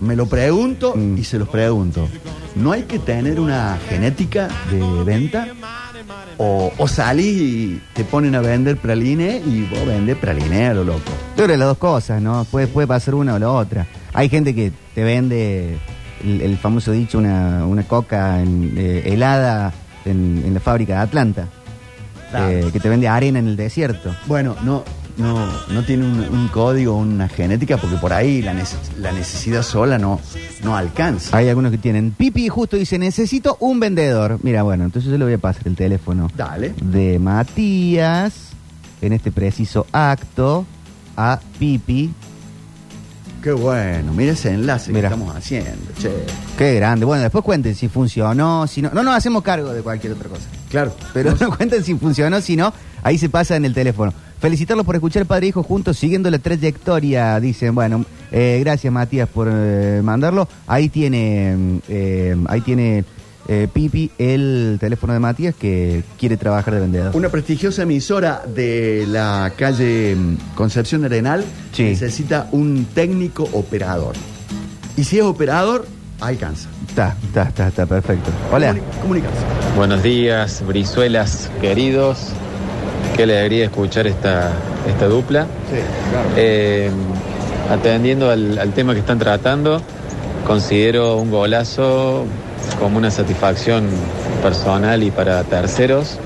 me 0.00 0.16
lo 0.16 0.26
pregunto 0.26 0.94
Mm. 0.96 1.18
y 1.18 1.24
se 1.24 1.38
los 1.38 1.48
pregunto. 1.48 2.08
¿No 2.56 2.72
hay 2.72 2.82
que 2.82 2.98
tener 2.98 3.38
una 3.40 3.78
genética 3.88 4.48
de 4.70 5.04
venta? 5.04 5.46
O, 6.38 6.72
o 6.76 6.88
salís 6.88 7.40
y 7.40 7.80
te 7.94 8.04
ponen 8.04 8.34
a 8.34 8.40
vender 8.40 8.76
praline 8.76 9.40
y 9.46 9.62
vos 9.70 9.86
vendes 9.86 10.16
praline 10.16 10.66
a 10.66 10.74
lo 10.74 10.84
loco. 10.84 11.10
Yo 11.36 11.44
creo 11.44 11.48
que 11.48 11.56
las 11.56 11.68
dos 11.68 11.78
cosas, 11.78 12.20
¿no? 12.20 12.44
Puede, 12.44 12.66
puede 12.66 12.86
pasar 12.86 13.14
una 13.14 13.34
o 13.34 13.38
la 13.38 13.50
otra. 13.50 13.86
Hay 14.12 14.28
gente 14.28 14.54
que 14.54 14.72
te 14.94 15.02
vende 15.04 15.78
el, 16.24 16.40
el 16.40 16.56
famoso 16.58 16.92
dicho, 16.92 17.18
una, 17.18 17.64
una 17.66 17.84
coca 17.84 18.40
en- 18.40 18.74
eh, 18.76 19.02
helada 19.06 19.72
en, 20.04 20.42
en 20.46 20.54
la 20.54 20.60
fábrica 20.60 20.94
de 20.94 21.00
Atlanta. 21.00 21.48
Claro. 22.30 22.48
Eh, 22.50 22.70
que 22.72 22.80
te 22.80 22.88
vende 22.88 23.06
arena 23.08 23.38
en 23.38 23.46
el 23.46 23.56
desierto. 23.56 24.14
Bueno, 24.26 24.56
no, 24.64 24.82
no, 25.16 25.46
no 25.68 25.82
tiene 25.84 26.04
un, 26.06 26.18
un 26.20 26.48
código, 26.48 26.96
una 26.96 27.28
genética, 27.28 27.76
porque 27.76 27.96
por 27.96 28.12
ahí 28.12 28.42
la, 28.42 28.52
neces- 28.52 28.96
la 28.98 29.12
necesidad 29.12 29.62
sola 29.62 29.98
no, 29.98 30.20
no 30.62 30.76
alcanza. 30.76 31.36
Hay 31.36 31.48
algunos 31.48 31.70
que 31.70 31.78
tienen. 31.78 32.10
Pipi 32.12 32.48
justo 32.48 32.76
dice, 32.76 32.98
necesito 32.98 33.56
un 33.60 33.78
vendedor. 33.80 34.38
Mira, 34.42 34.62
bueno, 34.62 34.84
entonces 34.84 35.10
yo 35.10 35.18
le 35.18 35.24
voy 35.24 35.34
a 35.34 35.38
pasar 35.38 35.68
el 35.68 35.76
teléfono 35.76 36.30
Dale. 36.36 36.74
de 36.82 37.18
Matías 37.18 38.32
en 39.02 39.12
este 39.12 39.30
preciso 39.30 39.86
acto 39.92 40.66
a 41.16 41.38
Pipi. 41.58 42.10
Qué 43.42 43.52
bueno, 43.52 44.14
mira 44.14 44.32
ese 44.32 44.54
enlace 44.54 44.90
Mira. 44.90 45.10
que 45.10 45.14
estamos 45.14 45.36
haciendo, 45.36 45.92
che. 46.00 46.10
Qué 46.56 46.76
grande. 46.76 47.04
Bueno, 47.04 47.22
después 47.24 47.44
cuenten 47.44 47.74
si 47.74 47.88
funcionó, 47.88 48.66
si 48.66 48.80
no. 48.80 48.90
No 48.94 49.02
nos 49.02 49.14
hacemos 49.14 49.42
cargo 49.42 49.74
de 49.74 49.82
cualquier 49.82 50.14
otra 50.14 50.30
cosa. 50.30 50.44
Claro, 50.70 50.96
Pero 51.12 51.34
no 51.38 51.50
cuenten 51.56 51.84
si 51.84 51.94
funcionó, 51.94 52.40
si 52.40 52.56
no, 52.56 52.72
ahí 53.02 53.18
se 53.18 53.28
pasa 53.28 53.54
en 53.56 53.66
el 53.66 53.74
teléfono. 53.74 54.14
Felicitarlos 54.44 54.84
por 54.84 54.94
escuchar 54.94 55.24
Padre 55.24 55.46
e 55.46 55.48
Hijo 55.48 55.62
juntos, 55.62 55.96
siguiendo 55.96 56.30
la 56.30 56.38
trayectoria, 56.38 57.40
dicen. 57.40 57.74
Bueno, 57.74 58.04
eh, 58.30 58.58
gracias 58.60 58.92
Matías 58.92 59.26
por 59.26 59.48
eh, 59.50 60.02
mandarlo. 60.04 60.46
Ahí 60.66 60.90
tiene, 60.90 61.80
eh, 61.88 62.36
ahí 62.48 62.60
tiene 62.60 63.04
eh, 63.48 63.68
Pipi 63.72 64.10
el 64.18 64.76
teléfono 64.78 65.14
de 65.14 65.18
Matías 65.20 65.54
que 65.54 66.02
quiere 66.18 66.36
trabajar 66.36 66.74
de 66.74 66.80
vendedor. 66.80 67.16
Una 67.16 67.30
prestigiosa 67.30 67.84
emisora 67.84 68.42
de 68.46 69.06
la 69.08 69.50
calle 69.56 70.14
mm, 70.14 70.36
Concepción 70.54 71.06
Arenal 71.06 71.42
Sí. 71.72 71.84
necesita 71.84 72.46
un 72.52 72.84
técnico 72.94 73.48
operador. 73.54 74.14
Y 74.94 75.04
si 75.04 75.16
es 75.20 75.24
operador, 75.24 75.86
alcanza. 76.20 76.68
Está, 76.86 77.16
está, 77.24 77.44
está, 77.44 77.68
está, 77.68 77.86
perfecto. 77.86 78.30
Hola. 78.52 78.74
Comuni- 78.74 79.00
comunicarse. 79.00 79.38
Buenos 79.74 80.02
días, 80.02 80.62
Brizuelas 80.66 81.50
queridos. 81.62 82.28
Qué 83.16 83.22
alegría 83.22 83.66
escuchar 83.66 84.06
esta, 84.06 84.50
esta 84.88 85.06
dupla. 85.06 85.42
Sí, 85.70 85.76
claro. 86.10 86.28
Eh, 86.36 86.90
atendiendo 87.70 88.30
al, 88.30 88.58
al 88.58 88.72
tema 88.72 88.92
que 88.92 89.00
están 89.00 89.18
tratando, 89.18 89.80
considero 90.46 91.16
un 91.16 91.30
golazo 91.30 92.24
como 92.80 92.98
una 92.98 93.10
satisfacción 93.10 93.86
personal 94.42 95.02
y 95.02 95.10
para 95.10 95.42
terceros 95.44 96.18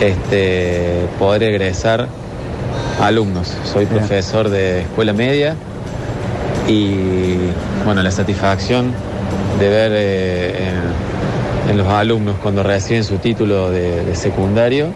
este, 0.00 1.06
poder 1.18 1.42
egresar 1.42 2.06
alumnos. 3.00 3.52
Soy 3.64 3.84
Bien. 3.86 3.98
profesor 3.98 4.48
de 4.48 4.82
escuela 4.82 5.12
media 5.12 5.56
y 6.68 7.36
bueno, 7.84 8.02
la 8.02 8.10
satisfacción 8.10 8.92
de 9.58 9.68
ver 9.68 9.92
eh, 9.94 10.68
en, 11.66 11.70
en 11.72 11.76
los 11.76 11.88
alumnos 11.88 12.36
cuando 12.42 12.62
reciben 12.62 13.04
su 13.04 13.16
título 13.16 13.70
de, 13.70 14.04
de 14.04 14.14
secundario, 14.14 14.88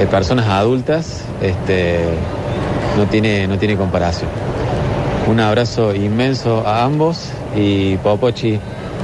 eh, 0.00 0.06
personas 0.06 0.46
adultas, 0.46 1.22
este, 1.42 2.00
no, 2.96 3.06
tiene, 3.06 3.46
no 3.46 3.58
tiene 3.58 3.76
comparación. 3.76 4.30
Un 5.28 5.38
abrazo 5.40 5.94
inmenso 5.94 6.66
a 6.66 6.82
ambos 6.84 7.28
y 7.54 7.96
Popochi, 7.98 8.58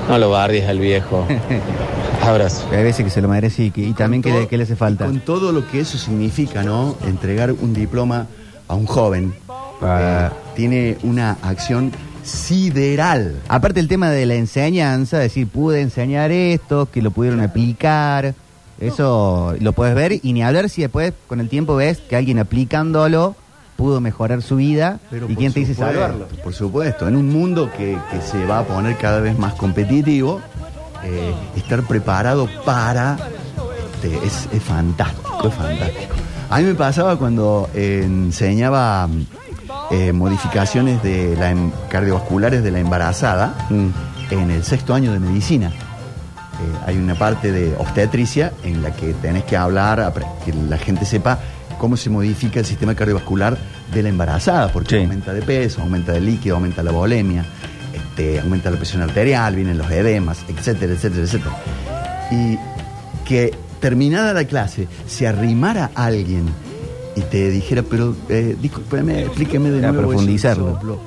no 0.08 0.18
lo 0.18 0.30
bardies 0.30 0.66
al 0.68 0.78
viejo. 0.78 1.26
Abrazo. 2.26 2.66
Hay 2.72 2.82
veces 2.82 3.04
que 3.04 3.10
se 3.10 3.20
lo 3.22 3.28
merece 3.28 3.64
y, 3.64 3.70
que- 3.70 3.82
y 3.82 3.92
también 3.92 4.20
que 4.22 4.30
Con 4.30 4.34
le, 4.38 4.42
todo- 4.44 4.48
que 4.50 4.56
le 4.56 4.62
hace 4.64 4.74
falta. 4.74 5.04
Con 5.04 5.20
todo 5.20 5.52
lo 5.52 5.68
que 5.70 5.80
eso 5.80 5.96
significa, 5.98 6.62
¿no? 6.64 6.96
Entregar 7.06 7.52
un 7.52 7.72
diploma 7.72 8.26
a 8.66 8.74
un 8.74 8.86
joven. 8.86 9.32
Ah. 9.82 10.30
eh, 10.32 10.36
tiene 10.56 10.96
una 11.04 11.36
acción 11.42 11.92
sideral. 12.24 13.36
Aparte 13.48 13.78
el 13.78 13.86
tema 13.88 14.10
de 14.10 14.26
la 14.26 14.34
enseñanza, 14.34 15.18
decir, 15.18 15.46
pude 15.46 15.80
enseñar 15.82 16.32
esto, 16.32 16.88
que 16.90 17.02
lo 17.02 17.10
pudieron 17.12 17.40
aplicar, 17.40 18.34
eso 18.80 19.54
lo 19.60 19.72
puedes 19.72 19.94
ver 19.94 20.12
y 20.22 20.32
ni 20.32 20.42
hablar 20.42 20.68
si 20.68 20.82
después 20.82 21.12
con 21.28 21.40
el 21.40 21.48
tiempo 21.48 21.76
ves 21.76 21.98
que 21.98 22.16
alguien 22.16 22.38
aplicándolo 22.38 23.34
pudo 23.76 24.00
mejorar 24.00 24.42
su 24.42 24.56
vida 24.56 25.00
Pero 25.10 25.30
y 25.30 25.36
quién 25.36 25.52
te 25.52 25.60
dice 25.60 25.74
supuesto, 25.74 25.94
salvarlo. 26.00 26.28
Por 26.42 26.54
supuesto, 26.54 27.08
en 27.08 27.16
un 27.16 27.28
mundo 27.30 27.70
que, 27.76 27.98
que 28.10 28.20
se 28.22 28.44
va 28.46 28.60
a 28.60 28.64
poner 28.64 28.96
cada 28.96 29.20
vez 29.20 29.38
más 29.38 29.54
competitivo, 29.54 30.40
eh, 31.04 31.34
estar 31.56 31.82
preparado 31.82 32.48
para 32.64 33.18
este, 34.02 34.26
es, 34.26 34.48
es 34.52 34.62
fantástico, 34.62 35.48
es 35.48 35.54
fantástico. 35.54 36.14
A 36.48 36.58
mí 36.58 36.64
me 36.64 36.74
pasaba 36.74 37.16
cuando 37.16 37.68
eh, 37.74 38.02
enseñaba 38.04 39.08
eh, 39.90 40.12
modificaciones 40.12 41.02
de 41.02 41.36
la 41.36 41.54
cardiovasculares 41.88 42.62
de 42.62 42.70
la 42.70 42.78
embarazada 42.80 43.54
Mm. 43.68 43.88
en 44.30 44.50
el 44.50 44.64
sexto 44.64 44.94
año 44.94 45.12
de 45.12 45.20
medicina. 45.20 45.70
Eh, 46.58 46.78
hay 46.86 46.96
una 46.96 47.14
parte 47.14 47.52
de 47.52 47.74
obstetricia 47.76 48.52
en 48.64 48.82
la 48.82 48.94
que 48.94 49.12
tenés 49.14 49.44
que 49.44 49.56
hablar, 49.56 50.12
que 50.44 50.52
la 50.54 50.78
gente 50.78 51.04
sepa 51.04 51.38
cómo 51.78 51.96
se 51.98 52.08
modifica 52.08 52.58
el 52.60 52.64
sistema 52.66 52.94
cardiovascular 52.94 53.58
de 53.92 54.02
la 54.02 54.08
embarazada, 54.08 54.72
porque 54.72 54.96
Sí. 54.96 55.02
aumenta 55.02 55.34
de 55.34 55.42
peso, 55.42 55.82
aumenta 55.82 56.12
de 56.12 56.20
líquido, 56.22 56.56
aumenta 56.56 56.82
la 56.82 56.92
volemia, 56.92 57.44
este, 57.94 58.40
aumenta 58.40 58.70
la 58.70 58.76
presión 58.78 59.02
arterial, 59.02 59.54
vienen 59.54 59.76
los 59.76 59.90
edemas, 59.90 60.38
etcétera, 60.48 60.94
etcétera, 60.94 61.24
etcétera. 61.24 61.56
Y 62.30 62.58
que 63.26 63.52
terminada 63.80 64.32
la 64.32 64.44
clase 64.44 64.88
se 65.06 65.26
arrimara 65.28 65.90
alguien 65.94 66.46
y 67.14 67.20
te 67.20 67.50
dijera, 67.50 67.82
pero 67.82 68.16
eh, 68.30 68.56
discúlpeme, 68.60 69.22
explíqueme 69.22 69.70
de 69.70 69.80
nuevo. 69.82 69.98
eso, 70.00 70.08
profundizarlo. 70.08 70.72
soplo". 70.74 71.00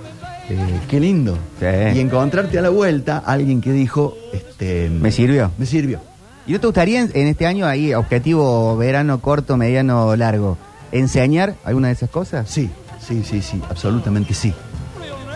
Eh, 0.50 0.80
qué 0.90 1.00
lindo. 1.00 1.38
Sí. 1.60 1.66
Y 1.98 2.00
encontrarte 2.00 2.58
a 2.58 2.62
la 2.62 2.70
vuelta 2.70 3.20
alguien 3.26 3.62
que 3.62 3.72
dijo, 3.72 4.18
este, 4.34 4.90
¿Me 4.90 5.12
sirvió? 5.12 5.52
Me 5.58 5.66
sirvió. 5.66 6.00
¿Y 6.48 6.54
no 6.54 6.60
te 6.60 6.68
gustaría 6.68 7.02
en, 7.02 7.12
en 7.14 7.28
este 7.28 7.46
año 7.46 7.68
ahí, 7.68 7.94
objetivo 7.94 8.76
verano 8.76 9.22
corto, 9.22 9.58
mediano, 9.58 10.16
largo, 10.16 10.58
enseñar 10.92 11.56
alguna 11.64 11.90
de 11.90 11.94
esas 11.94 12.10
cosas? 12.10 12.50
Sí, 12.50 12.70
sí, 13.00 13.24
sí, 13.24 13.42
sí, 13.42 13.62
absolutamente 13.70 14.34
sí. 14.34 14.54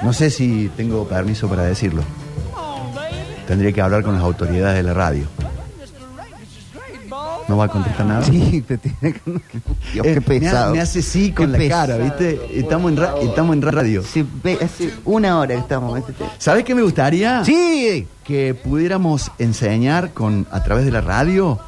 No 0.02 0.12
sé 0.12 0.30
si 0.30 0.70
tengo 0.76 1.08
permiso 1.08 1.48
para 1.48 1.64
decirlo. 1.64 2.02
Tendría 3.48 3.72
que 3.72 3.82
hablar 3.82 4.04
con 4.04 4.16
las 4.16 4.24
autoridades 4.24 4.76
de 4.78 4.84
la 4.84 4.94
radio. 4.94 5.28
¿No 7.48 7.58
va 7.58 7.66
a 7.66 7.68
contestar 7.68 8.06
nada? 8.06 8.24
Sí, 8.24 8.64
te 8.68 8.78
tiene 8.78 9.14
que... 9.14 9.22
Dios, 9.94 10.06
Eh, 10.08 10.14
qué 10.14 10.14
me 10.14 10.18
ha- 10.18 10.22
pesado. 10.22 10.74
Me, 10.74 10.80
hace 10.82 11.02
sí 11.02 11.32
con 11.32 11.52
Qué 11.52 11.60
la 11.60 11.70
cara. 11.70 11.98
¿viste? 11.98 12.40
Estamos 12.60 12.92
en, 12.92 12.98
ra- 12.98 13.16
estamos 13.22 13.56
en 13.56 13.62
radio. 13.62 14.04
Sí, 14.04 14.26
hace 14.62 14.94
una 15.06 15.40
hora 15.40 15.56
que 15.56 15.62
estamos. 15.62 16.02
¿Sabes 16.38 16.64
qué 16.64 16.74
me 16.76 16.82
gustaría? 16.82 17.44
Sí, 17.44 18.08
que 18.24 18.54
pudiéramos 18.54 19.32
enseñar 19.40 20.12
con 20.14 20.48
a 20.52 20.64
través 20.64 20.86
de 20.86 20.92
la 20.92 21.02
radio 21.02 21.60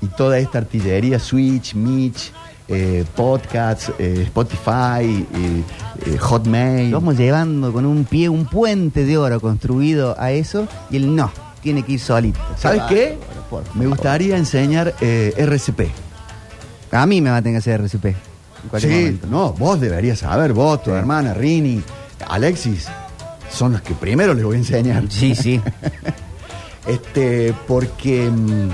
y 0.00 0.06
toda 0.06 0.38
esta 0.38 0.58
artillería, 0.58 1.18
Switch, 1.18 1.74
Mitch, 1.74 2.30
eh, 2.68 3.04
podcasts, 3.16 3.90
eh, 3.98 4.20
Spotify, 4.24 5.26
eh, 5.34 5.62
eh, 6.06 6.16
Hotmail. 6.18 6.92
Vamos 6.92 7.16
llevando 7.16 7.72
con 7.72 7.84
un 7.86 8.04
pie, 8.04 8.28
un 8.28 8.44
puente 8.46 9.04
de 9.04 9.18
oro 9.18 9.40
construido 9.40 10.14
a 10.18 10.30
eso 10.32 10.66
y 10.90 10.96
él 10.96 11.14
no, 11.14 11.30
tiene 11.64 11.82
que 11.82 11.92
ir 11.94 12.00
solito. 12.00 12.38
¿Sabes 12.56 12.82
Ah, 12.84 12.86
qué? 12.88 13.18
por. 13.50 13.64
Me 13.74 13.86
gustaría 13.86 14.36
enseñar 14.36 14.94
eh, 15.00 15.34
RCP. 15.36 15.88
A 16.92 17.06
mí 17.06 17.20
me 17.20 17.30
va 17.30 17.38
a 17.38 17.42
tener 17.42 17.54
que 17.56 17.58
hacer 17.70 17.80
RCP. 17.80 18.04
En 18.72 18.80
Sí, 18.80 18.86
momento. 18.86 19.26
no, 19.26 19.52
vos 19.54 19.80
deberías 19.80 20.20
saber, 20.20 20.52
vos, 20.52 20.82
tu 20.82 20.92
hermana, 20.92 21.34
Rini, 21.34 21.82
Alexis, 22.28 22.86
son 23.50 23.72
los 23.72 23.82
que 23.82 23.94
primero 23.94 24.32
les 24.34 24.44
voy 24.44 24.54
a 24.54 24.58
enseñar. 24.58 25.04
Sí, 25.10 25.34
sí. 25.34 25.60
Este, 26.86 27.54
porque. 27.66 28.28
mm, 28.30 28.68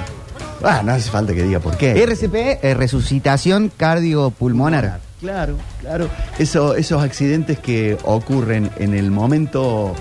Ah, 0.63 0.83
no 0.85 0.93
hace 0.93 1.09
falta 1.11 1.33
que 1.33 1.43
diga 1.43 1.59
por 1.59 1.77
qué. 1.79 2.03
RCP, 2.03 2.59
eh, 2.63 2.75
resucitación 2.75 3.73
cardiopulmonar. 3.75 5.01
Claro, 5.19 5.57
claro. 5.81 6.11
Eso- 6.39 6.75
esos 6.75 7.03
accidentes 7.03 7.59
que 7.59 7.97
ocurren 8.05 8.71
en 8.77 8.93
el 8.93 9.11
momento 9.11 9.95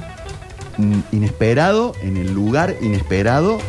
inesperado, 1.12 1.94
en 2.02 2.18
el 2.18 2.34
lugar 2.34 2.76
inesperado 2.82 3.60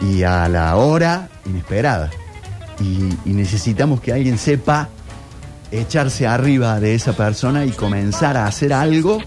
y 0.00 0.22
a 0.24 0.48
la 0.48 0.76
hora 0.76 1.28
inesperada. 1.46 2.10
Y, 2.80 3.14
y 3.28 3.32
necesitamos 3.34 4.00
que 4.00 4.12
alguien 4.12 4.38
sepa 4.38 4.88
echarse 5.70 6.26
arriba 6.26 6.80
de 6.80 6.94
esa 6.94 7.12
persona 7.12 7.64
y 7.64 7.70
comenzar 7.70 8.36
a 8.36 8.46
hacer 8.46 8.72
algo 8.72 9.18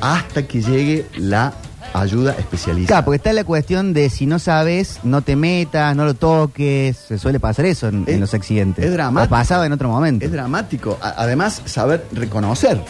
hasta 0.00 0.46
que 0.46 0.60
llegue 0.60 1.06
la 1.16 1.54
ayuda 1.94 2.32
especializada. 2.38 2.86
Claro, 2.88 3.04
porque 3.06 3.16
está 3.16 3.32
la 3.32 3.44
cuestión 3.44 3.94
de 3.94 4.10
si 4.10 4.26
no 4.26 4.38
sabes, 4.38 4.98
no 5.02 5.22
te 5.22 5.34
metas, 5.36 5.96
no 5.96 6.04
lo 6.04 6.12
toques. 6.14 6.96
Se 6.96 7.18
suele 7.18 7.40
pasar 7.40 7.64
eso 7.66 7.88
en, 7.88 8.20
los 8.20 8.34
accidentes. 8.34 8.84
es 8.84 8.92
dramático. 8.92 9.34
O 9.34 9.38
pasaba 9.38 9.64
en 9.64 9.72
otro 9.72 9.88
momento. 9.88 10.24
Es 10.24 10.32
dramático. 10.32 10.98
A- 11.00 11.14
además, 11.16 11.62
saber 11.64 12.04
reconocer 12.12 12.80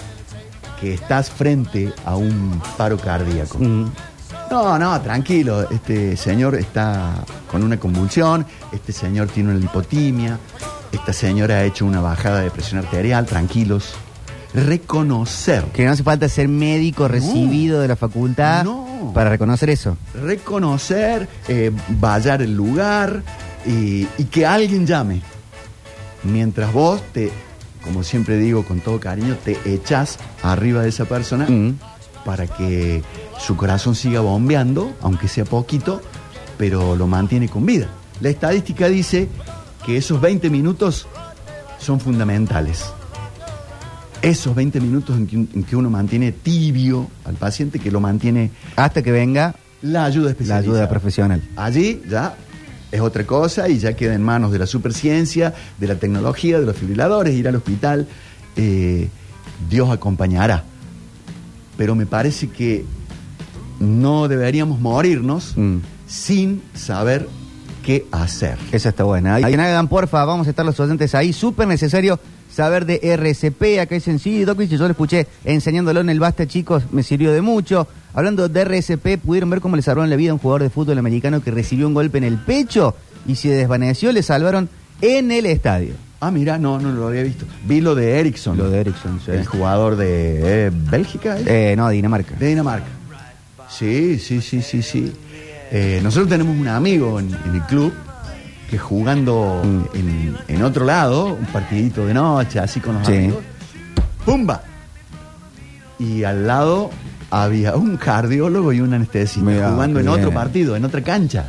que 0.81 0.95
estás 0.95 1.31
frente 1.31 1.93
a 2.05 2.17
un 2.17 2.61
paro 2.77 2.97
cardíaco. 2.99 3.59
Mm. 3.59 3.91
No, 4.51 4.79
no, 4.79 5.01
tranquilo. 5.01 5.69
Este 5.71 6.17
señor 6.17 6.55
está 6.55 7.15
con 7.51 7.63
una 7.65 7.79
convulsión, 7.79 8.47
este 8.73 8.93
señor 8.93 9.29
tiene 9.29 9.51
una 9.51 9.59
lipotimia, 9.59 10.39
esta 10.93 11.13
señora 11.13 11.57
ha 11.57 11.65
hecho 11.65 11.85
una 11.85 12.01
bajada 12.01 12.41
de 12.41 12.51
presión 12.51 12.79
arterial, 12.85 13.27
tranquilos. 13.27 13.95
Reconocer. 14.55 15.65
Que 15.67 15.85
no 15.85 15.93
hace 15.93 16.03
falta 16.03 16.29
ser 16.29 16.49
médico 16.49 17.09
recibido 17.09 17.81
de 17.81 17.89
la 17.89 17.97
facultad 17.97 18.65
No. 18.65 19.11
para 19.15 19.29
reconocer 19.31 19.69
eso. 19.71 19.97
Reconocer, 20.15 21.29
eh, 21.49 21.71
vallar 21.89 22.41
el 22.43 22.55
lugar 22.55 23.23
y, 23.67 24.07
y 24.17 24.25
que 24.31 24.47
alguien 24.47 24.87
llame. 24.87 25.21
Mientras 26.23 26.73
vos 26.73 27.03
te, 27.13 27.31
como 27.87 28.03
siempre 28.03 28.37
digo 28.37 28.65
con 28.65 28.81
todo 28.81 29.01
cariño, 29.01 29.37
te 29.45 29.57
echas 29.65 30.19
arriba 30.43 30.83
de 30.83 30.91
esa 30.91 31.05
persona 31.07 31.47
Mm. 31.49 31.79
para 32.25 32.47
que 32.47 33.03
su 33.39 33.57
corazón 33.57 33.95
siga 33.95 34.21
bombeando, 34.21 34.93
aunque 35.01 35.29
sea 35.29 35.45
poquito, 35.45 36.03
pero 36.59 36.97
lo 36.97 37.07
mantiene 37.07 37.49
con 37.49 37.65
vida. 37.65 37.89
La 38.21 38.29
estadística 38.31 38.89
dice 38.89 39.29
que 39.85 39.97
esos 39.97 40.21
20 40.21 40.51
minutos 40.51 41.07
son 41.79 42.01
fundamentales. 42.01 42.85
Esos 44.23 44.55
20 44.55 44.81
minutos 44.81 45.17
en 45.17 45.27
que, 45.27 45.37
en 45.37 45.65
que 45.65 45.77
uno 45.77 45.89
mantiene 45.91 46.33
tibio 46.33 47.09
al 47.25 47.35
paciente, 47.35 47.79
que 47.79 47.91
lo 47.91 48.01
mantiene 48.01 48.51
Hasta 48.75 49.03
que 49.03 49.13
venga 49.13 49.55
la 49.83 50.05
ayuda 50.07 50.25
la 50.27 50.31
especializada. 50.33 50.59
ayuda 50.79 50.89
profesional. 50.89 51.43
Allí 51.55 52.03
ya 52.09 52.35
es 52.93 53.01
otra 53.01 53.25
cosa 53.27 53.69
y 53.69 53.79
ya 53.79 53.95
queda 53.95 54.15
en 54.15 54.23
manos 54.23 54.53
de 54.53 54.59
la 54.59 54.67
superciencia, 54.67 55.55
de 55.79 55.87
la 55.89 55.97
tecnología, 55.97 56.61
de 56.61 56.67
los 56.67 56.77
fibriladores, 56.77 57.35
ir 57.35 57.49
al 57.49 57.57
hospital. 57.57 58.07
eh, 58.57 59.09
Dios 59.69 59.91
acompañará. 59.91 60.65
Pero 61.77 61.95
me 61.95 62.07
parece 62.07 62.49
que 62.49 62.85
no 63.81 64.29
deberíamos 64.29 64.81
morirnos 64.81 65.55
Mm. 65.57 65.79
sin 66.07 66.63
saber 66.75 67.29
qué 67.85 68.07
hacer. 68.13 68.57
Esa 68.73 68.89
está 68.91 69.05
buena. 69.05 69.35
Ahí 69.35 69.45
hagan, 69.55 69.89
porfa, 69.89 70.25
vamos 70.25 70.47
a 70.47 70.51
estar 70.51 70.65
los 70.65 70.79
oyentes 70.81 71.15
ahí. 71.15 71.33
Súper 71.33 71.69
necesario 71.69 72.19
saber 72.53 72.87
de 72.87 73.01
RCP. 73.03 73.81
Acá 73.81 73.95
dicen, 73.95 74.19
sí, 74.19 74.45
Doc, 74.45 74.61
yo 74.63 74.79
lo 74.79 74.91
escuché 74.91 75.27
enseñándolo 75.45 76.01
en 76.01 76.11
el 76.11 76.21
Basta, 76.21 76.47
chicos, 76.47 76.85
me 76.93 77.03
sirvió 77.03 77.33
de 77.33 77.41
mucho. 77.41 77.87
Hablando 78.15 78.49
de 78.49 78.61
RCP, 78.61 79.19
pudieron 79.23 79.51
ver 79.51 79.61
cómo 79.61 79.77
le 79.77 79.83
salvaron 79.83 80.11
la 80.11 80.17
vida 80.17 80.31
a 80.31 80.35
un 80.35 80.41
jugador 80.41 80.63
de 80.63 80.71
fútbol 80.71 80.99
americano 80.99 81.43
que 81.43 81.51
recibió 81.51 81.87
un 81.87 81.95
golpe 81.95 82.19
en 82.19 82.25
el 82.25 82.39
pecho 82.39 82.95
y 83.27 83.35
se 83.35 83.49
desvaneció, 83.51 84.13
le 84.13 84.23
salvaron 84.23 84.69
en 85.01 85.31
el 85.31 85.47
estadio. 85.47 85.95
Ah, 86.21 86.31
mira, 86.31 86.59
no, 86.59 86.81
no 86.81 86.93
lo 86.93 87.09
había 87.09 87.23
visto. 87.23 87.45
Vi 87.67 87.81
lo 87.83 87.95
de 87.95 88.19
Ericsson. 88.19 88.57
Lo 88.57 88.71
de 88.71 88.81
Ericsson, 88.81 89.21
sí. 89.25 89.33
El 89.33 89.45
jugador 89.45 89.97
de 89.97 90.67
eh, 90.67 90.71
Bélgica. 90.73 91.37
Eh, 91.45 91.75
no, 91.77 91.91
Dinamarca. 91.91 92.35
De 92.37 92.47
Dinamarca. 92.47 92.87
Sí, 93.69 94.19
sí, 94.19 94.41
sí, 94.41 94.63
sí, 94.63 94.83
sí. 94.83 95.13
Eh, 95.71 96.01
nosotros 96.03 96.29
tenemos 96.31 96.57
un 96.57 96.69
amigo 96.69 97.21
en, 97.21 97.35
en 97.45 97.55
el 97.55 97.63
club 97.63 97.93
que 98.71 98.79
jugando 98.79 99.63
Mm. 99.65 99.97
en, 99.97 100.37
en 100.49 100.63
otro 100.63 100.85
lado, 100.85 101.27
un 101.27 101.47
partidito 101.47 102.07
de 102.07 102.15
noche, 102.15 102.59
así 102.59 102.81
con 102.81 102.97
los 102.99 103.07
Sí. 103.07 103.15
amigos, 103.17 103.39
¡pumba! 104.25 104.63
Y 105.99 106.25
al 106.25 106.47
lado 106.47 106.91
había 107.31 107.77
un 107.77 107.97
cardiólogo 107.97 108.73
y 108.73 108.81
un 108.81 108.93
anestesista 108.95 109.49
Mirá, 109.51 109.71
jugando 109.71 110.01
en 110.01 110.09
otro 110.09 110.31
partido, 110.33 110.77
en 110.77 110.85
otra 110.85 111.01
cancha. 111.03 111.45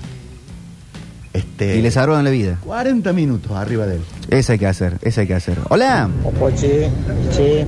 Este, 1.34 1.78
Y 1.78 1.82
le 1.82 1.92
salvaron 1.92 2.24
la 2.24 2.30
vida. 2.32 2.58
40 2.66 3.14
minutos 3.14 3.52
arriba 3.52 3.86
de 3.86 3.96
él. 3.98 4.02
Eso 4.30 4.54
hay 4.54 4.60
que 4.60 4.68
hacer, 4.68 4.98
eso 5.02 5.22
hay 5.22 5.28
que 5.28 5.36
hacer. 5.36 5.58
Hola. 5.70 6.10
Pochi, 6.40 6.68
sí. 7.32 7.66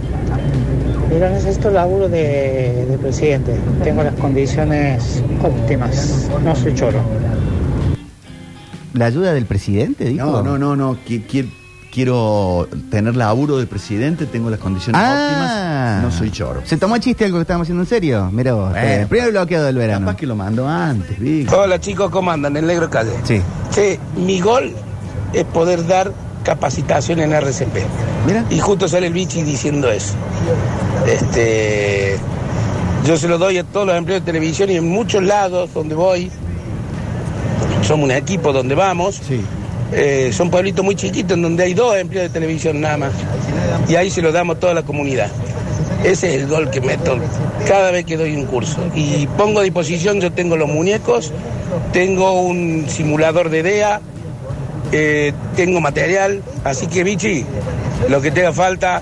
Mira, 1.13 1.29
necesito 1.31 1.69
laburo 1.71 2.07
de, 2.07 2.85
de 2.89 2.97
presidente. 2.99 3.55
Tengo 3.83 4.03
las 4.03 4.13
condiciones 4.15 5.23
óptimas. 5.43 6.29
No 6.43 6.55
soy 6.55 6.73
choro. 6.75 6.99
¿La 8.93 9.05
ayuda 9.05 9.33
del 9.33 9.45
presidente, 9.45 10.05
dijo? 10.05 10.25
No, 10.25 10.41
no, 10.41 10.57
no, 10.57 10.75
no. 10.75 10.97
qui- 11.07 11.25
qui- 11.27 11.49
quiero 11.91 12.67
tener 12.91 13.15
laburo 13.15 13.57
de 13.57 13.65
presidente, 13.65 14.25
tengo 14.27 14.49
las 14.49 14.59
condiciones 14.59 15.01
Ah. 15.03 15.99
óptimas. 16.01 16.03
No 16.03 16.11
soy 16.17 16.31
choro. 16.31 16.61
¿Se 16.65 16.77
tomó 16.77 16.97
chiste 16.99 17.25
algo 17.25 17.37
que 17.37 17.41
estábamos 17.41 17.65
haciendo 17.65 17.83
en 17.83 17.89
serio? 17.89 18.29
Mira 18.31 18.53
vos. 18.53 18.69
Bueno. 18.71 18.87
eh, 18.87 19.05
primer 19.09 19.31
bloqueo 19.31 19.63
del 19.63 19.75
verano. 19.77 20.05
Capaz 20.05 20.17
que 20.17 20.27
lo 20.27 20.35
mandó 20.35 20.67
antes, 20.67 21.19
Vic. 21.19 21.51
Hola 21.51 21.79
chicos, 21.79 22.09
¿cómo 22.11 22.31
andan? 22.31 22.55
El 22.57 22.67
negro 22.67 22.89
calle. 22.89 23.11
Sí. 23.23 23.41
Che, 23.71 23.99
mi 24.17 24.39
gol 24.39 24.73
es 25.33 25.43
poder 25.45 25.85
dar 25.87 26.11
capacitación 26.43 27.19
en 27.19 27.33
RCP. 27.33 27.85
Mira. 28.25 28.45
Y 28.49 28.59
justo 28.59 28.87
sale 28.87 29.07
el 29.07 29.13
bichi 29.13 29.41
diciendo 29.43 29.89
eso. 29.91 30.13
Este, 31.07 32.17
yo 33.05 33.17
se 33.17 33.27
lo 33.27 33.37
doy 33.37 33.57
a 33.57 33.63
todos 33.63 33.87
los 33.87 33.95
empleados 33.95 34.25
de 34.25 34.31
televisión 34.31 34.69
y 34.69 34.75
en 34.75 34.87
muchos 34.87 35.23
lados 35.23 35.73
donde 35.73 35.95
voy, 35.95 36.31
somos 37.83 38.05
un 38.05 38.11
equipo 38.11 38.51
donde 38.53 38.75
vamos, 38.75 39.15
Sí. 39.27 39.41
eh, 39.91 40.31
son 40.33 40.49
pueblitos 40.49 40.83
muy 40.85 40.95
chiquitos 40.95 41.33
en 41.37 41.41
donde 41.41 41.63
hay 41.63 41.73
dos 41.73 41.95
empleados 41.97 42.31
de 42.31 42.39
televisión 42.39 42.79
nada 42.81 42.97
más. 42.97 43.11
Y 43.87 43.95
ahí 43.95 44.09
se 44.09 44.21
lo 44.21 44.31
damos 44.31 44.57
a 44.57 44.59
toda 44.59 44.73
la 44.73 44.83
comunidad. 44.83 45.29
Ese 46.03 46.35
es 46.35 46.41
el 46.43 46.47
gol 46.47 46.69
que 46.69 46.79
meto 46.81 47.17
cada 47.67 47.91
vez 47.91 48.05
que 48.05 48.15
doy 48.17 48.35
un 48.35 48.45
curso. 48.45 48.77
Y 48.95 49.27
pongo 49.37 49.59
a 49.59 49.63
disposición, 49.63 50.21
yo 50.21 50.31
tengo 50.31 50.55
los 50.55 50.69
muñecos, 50.69 51.31
tengo 51.91 52.41
un 52.41 52.85
simulador 52.87 53.49
de 53.49 53.63
DEA, 53.63 53.99
eh, 54.91 55.33
tengo 55.55 55.81
material, 55.81 56.41
así 56.63 56.87
que 56.87 57.03
Vichy, 57.03 57.45
lo 58.09 58.21
que 58.21 58.31
te 58.31 58.41
haga 58.41 58.53
falta 58.53 59.01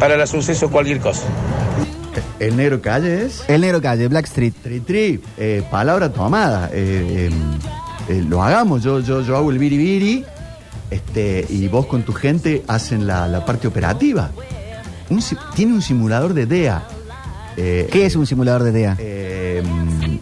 para 0.00 0.14
el 0.14 0.26
suceso 0.26 0.70
cualquier 0.70 0.98
cosa. 1.00 1.22
El 2.40 2.56
negro 2.56 2.80
calle 2.80 3.26
es. 3.26 3.44
El 3.48 3.60
negro 3.60 3.80
calle, 3.82 4.08
Black 4.08 4.24
Street. 4.24 4.54
Tri, 4.62 4.80
tri, 4.80 5.20
eh, 5.38 5.62
palabra 5.70 6.10
tomada. 6.10 6.70
eh, 6.72 7.28
eh, 8.10 8.24
lo 8.28 8.42
hagamos. 8.42 8.82
Yo, 8.82 9.00
yo, 9.00 9.22
yo 9.22 9.36
hago 9.36 9.50
el 9.50 9.58
biribiri 9.58 10.24
este, 10.90 11.46
y 11.48 11.68
vos 11.68 11.86
con 11.86 12.02
tu 12.02 12.12
gente 12.12 12.62
hacen 12.68 13.06
la, 13.06 13.26
la 13.28 13.44
parte 13.44 13.68
operativa. 13.68 14.30
Un 15.08 15.22
tiene 15.54 15.72
un 15.74 15.82
simulador 15.82 16.34
de 16.34 16.46
DEA. 16.46 16.82
Eh, 17.56 17.88
¿Qué 17.92 18.06
es 18.06 18.16
un 18.16 18.26
simulador 18.26 18.62
de 18.62 18.72
DEA? 18.72 18.96
eh, 18.98 19.62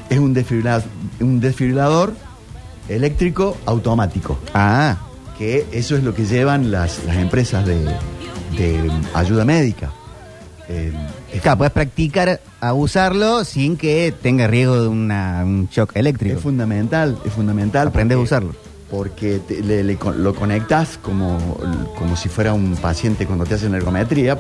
es 0.09 0.19
un 0.19 0.33
desfibrilador, 0.35 0.85
un 1.21 1.41
desfibrilador 1.41 2.15
eléctrico 2.89 3.57
automático. 3.67 4.39
Ah, 4.55 4.97
Que 5.37 5.67
eso 5.73 5.95
es 5.97 6.03
lo 6.03 6.15
que 6.15 6.25
llevan 6.25 6.71
las, 6.71 7.05
las 7.05 7.17
empresas 7.19 7.65
de, 7.67 7.85
de 8.57 8.91
ayuda 9.15 9.45
médica. 9.45 9.91
Eh, 10.69 10.93
es- 11.33 11.41
claro, 11.43 11.59
puedes 11.59 11.73
practicar 11.73 12.41
a 12.61 12.73
usarlo 12.73 13.45
sin 13.45 13.77
que 13.77 14.13
tenga 14.23 14.47
riesgo 14.47 14.81
de 14.83 14.89
una- 14.89 15.43
un 15.45 15.69
shock 15.71 15.93
eléctrico. 15.97 16.37
Es 16.37 16.43
fundamental, 16.43 17.19
es 17.25 17.33
fundamental. 17.33 17.89
Aprendes 17.89 18.17
a 18.17 18.19
porque- 18.19 18.25
usarlo. 18.35 18.55
Porque 18.91 19.39
te- 19.47 19.63
le- 19.63 19.85
le 19.85 19.97
con- 19.97 20.23
lo 20.25 20.35
conectas 20.35 20.99
como, 21.03 21.37
como 21.99 22.17
si 22.17 22.31
fuera 22.31 22.55
un 22.55 22.75
paciente 22.77 23.27
cuando 23.27 23.45
te 23.45 23.55
hacen 23.55 23.75
ergometría. 23.75 24.39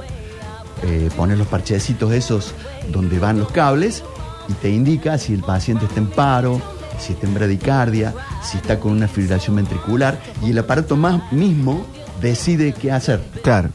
Eh, 0.84 1.10
pones 1.16 1.36
los 1.36 1.46
parchecitos 1.48 2.12
esos 2.12 2.54
donde 2.90 3.18
van 3.18 3.38
los 3.38 3.50
cables 3.50 4.02
y 4.48 4.52
te 4.54 4.70
indica 4.70 5.18
si 5.18 5.34
el 5.34 5.42
paciente 5.42 5.84
está 5.86 5.98
en 6.00 6.06
paro, 6.06 6.62
si 6.98 7.12
está 7.12 7.26
en 7.26 7.34
bradicardia, 7.34 8.14
si 8.42 8.56
está 8.58 8.80
con 8.80 8.92
una 8.92 9.06
fibrilación 9.08 9.56
ventricular 9.56 10.18
y 10.42 10.50
el 10.52 10.58
aparato 10.58 10.96
más 10.96 11.30
mismo 11.32 11.84
decide 12.22 12.72
qué 12.72 12.90
hacer. 12.92 13.20
Claro. 13.42 13.68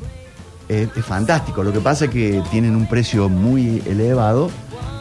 Es, 0.81 0.89
es 0.95 1.05
fantástico. 1.05 1.63
Lo 1.63 1.71
que 1.71 1.79
pasa 1.79 2.05
es 2.05 2.12
que 2.12 2.41
tienen 2.51 2.75
un 2.75 2.88
precio 2.88 3.29
muy 3.29 3.81
elevado 3.86 4.49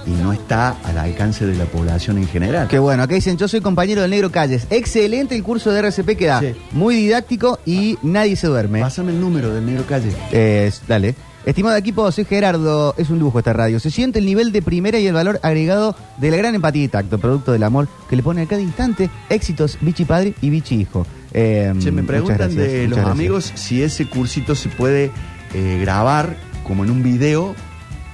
y 0.06 0.10
no 0.10 0.32
está 0.32 0.76
al 0.84 0.98
alcance 0.98 1.46
de 1.46 1.54
la 1.54 1.64
población 1.64 2.18
en 2.18 2.26
general. 2.26 2.66
Qué 2.68 2.78
bueno, 2.78 3.02
acá 3.04 3.14
dicen, 3.14 3.36
yo 3.36 3.46
soy 3.46 3.60
compañero 3.60 4.02
del 4.02 4.10
Negro 4.10 4.30
Calles. 4.32 4.66
Excelente 4.70 5.36
el 5.36 5.42
curso 5.44 5.70
de 5.70 5.78
RCP 5.80 6.16
que 6.18 6.26
da. 6.26 6.40
Sí. 6.40 6.54
Muy 6.72 6.96
didáctico 6.96 7.58
y 7.64 7.98
nadie 8.02 8.34
se 8.36 8.48
duerme. 8.48 8.80
Pásame 8.80 9.12
el 9.12 9.20
número 9.20 9.54
del 9.54 9.64
negro 9.64 9.84
calle. 9.88 10.10
Eh, 10.32 10.70
dale. 10.88 11.14
Estimado 11.44 11.76
equipo, 11.76 12.10
soy 12.12 12.24
Gerardo. 12.24 12.94
Es 12.96 13.10
un 13.10 13.18
lujo 13.18 13.38
esta 13.38 13.52
radio. 13.52 13.80
Se 13.80 13.90
siente 13.90 14.18
el 14.20 14.26
nivel 14.26 14.52
de 14.52 14.62
primera 14.62 14.98
y 15.00 15.06
el 15.06 15.12
valor 15.14 15.40
agregado 15.42 15.96
de 16.18 16.30
la 16.30 16.36
gran 16.36 16.54
empatía 16.54 16.84
y 16.84 16.88
tacto, 16.88 17.18
producto 17.18 17.50
del 17.52 17.62
amor 17.64 17.88
que 18.08 18.14
le 18.16 18.22
pone 18.22 18.42
a 18.42 18.46
cada 18.46 18.60
instante 18.62 19.10
éxitos 19.28 19.76
Bichi 19.80 20.04
Padre 20.04 20.34
y 20.40 20.50
Bichi 20.50 20.76
Hijo. 20.76 21.04
Eh, 21.32 21.72
Che, 21.80 21.90
me 21.90 22.02
preguntan 22.02 22.36
gracias, 22.36 22.56
de 22.62 22.82
los 22.86 22.96
gracias. 22.98 23.12
amigos 23.16 23.52
si 23.54 23.82
ese 23.82 24.06
cursito 24.06 24.54
se 24.54 24.68
puede 24.68 25.10
eh, 25.54 25.78
grabar 25.80 26.36
como 26.66 26.84
en 26.84 26.90
un 26.90 27.02
video 27.02 27.54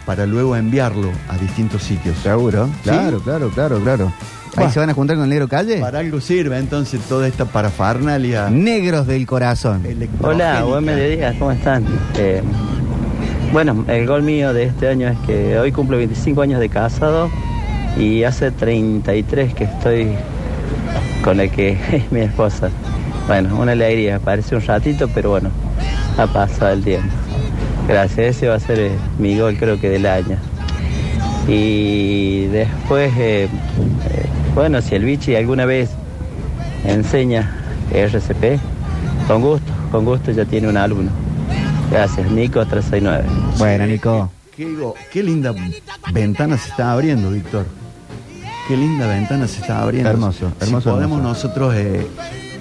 para 0.07 0.27
luego 0.27 0.57
enviarlo 0.57 1.11
a 1.29 1.37
distintos 1.39 1.83
sitios. 1.83 2.17
Seguro. 2.19 2.69
Claro, 2.83 3.21
claro, 3.21 3.51
claro, 3.51 3.79
claro. 3.81 4.13
Ahí 4.57 4.65
Bah. 4.65 4.71
se 4.73 4.81
van 4.81 4.91
a 4.91 4.95
juntar 4.95 5.17
con 5.17 5.25
el 5.25 5.31
Negro 5.31 5.47
Calle. 5.49 5.79
Para 5.81 5.99
algo 5.99 6.21
sirve 6.21 6.59
entonces 6.59 7.01
toda 7.03 7.29
esta 7.29 7.45
parafernalia. 7.45 8.49
Negros 8.51 9.07
del 9.07 9.27
corazón. 9.27 9.83
Hola, 10.23 10.65
buen 10.65 10.85
mediodía, 10.85 11.35
¿cómo 11.39 11.53
están? 11.53 11.85
Eh, 12.17 12.43
bueno, 13.53 13.85
el 13.89 14.07
gol 14.07 14.23
mío 14.23 14.53
de 14.55 14.65
este 14.65 14.89
año 14.89 15.09
es 15.09 15.19
que 15.27 15.59
hoy 15.59 15.71
cumplo 15.73 15.97
25 15.99 16.41
años 16.43 16.61
de 16.61 16.69
casado 16.71 17.31
y 17.99 18.23
hace 18.25 18.51
33 18.51 19.55
que 19.55 19.65
estoy 19.65 20.09
con 21.23 21.37
la 21.37 21.49
que 21.49 21.79
es 21.93 22.11
mi 22.11 22.21
esposa. 22.21 22.71
Bueno, 23.27 23.57
una 23.61 23.73
alegría, 23.73 24.19
parece 24.19 24.57
un 24.57 24.63
ratito, 24.63 25.09
pero 25.15 25.31
bueno, 25.31 25.51
ha 26.17 26.27
pasado 26.27 26.73
el 26.73 26.83
tiempo. 26.83 27.09
Gracias, 27.89 28.37
ese 28.37 28.49
va 28.49 28.57
a 28.57 28.61
ser 28.61 28.79
eh, 28.79 28.91
mi 29.19 29.39
gol 29.39 29.57
creo 29.59 29.81
que 29.81 29.89
del 29.89 30.07
año. 30.07 30.37
Y 31.49 32.45
después, 32.47 33.11
eh, 33.17 33.45
eh, 33.45 33.49
bueno, 34.55 34.83
si 34.83 34.95
el 34.95 35.05
bichi 35.05 35.35
alguna 35.35 35.65
vez 35.65 35.89
enseña 36.85 37.51
RCP, 37.91 38.61
con 39.27 39.41
gusto, 39.41 39.73
con 39.91 40.05
gusto 40.05 40.31
ya 40.31 40.45
tiene 40.45 40.69
un 40.69 40.77
alumno. 40.77 41.11
Gracias, 41.91 42.31
Nico 42.31 42.65
369. 42.67 43.25
Bueno, 43.57 43.87
Nico. 43.87 44.31
Qué, 45.11 45.23
linda 45.23 45.55
ventana 46.13 46.59
se 46.59 46.69
está 46.69 46.93
abriendo, 46.93 47.31
Víctor. 47.31 47.65
Qué 48.67 48.77
linda 48.77 49.07
ventana 49.07 49.47
se 49.49 49.61
está 49.61 49.81
abriendo. 49.81 50.11
Hermoso, 50.11 50.53
Si 50.59 50.67
hermoso, 50.67 50.91
podemos 50.91 51.19
hermoso. 51.19 51.47
nosotros 51.47 51.75
eh, 51.77 52.07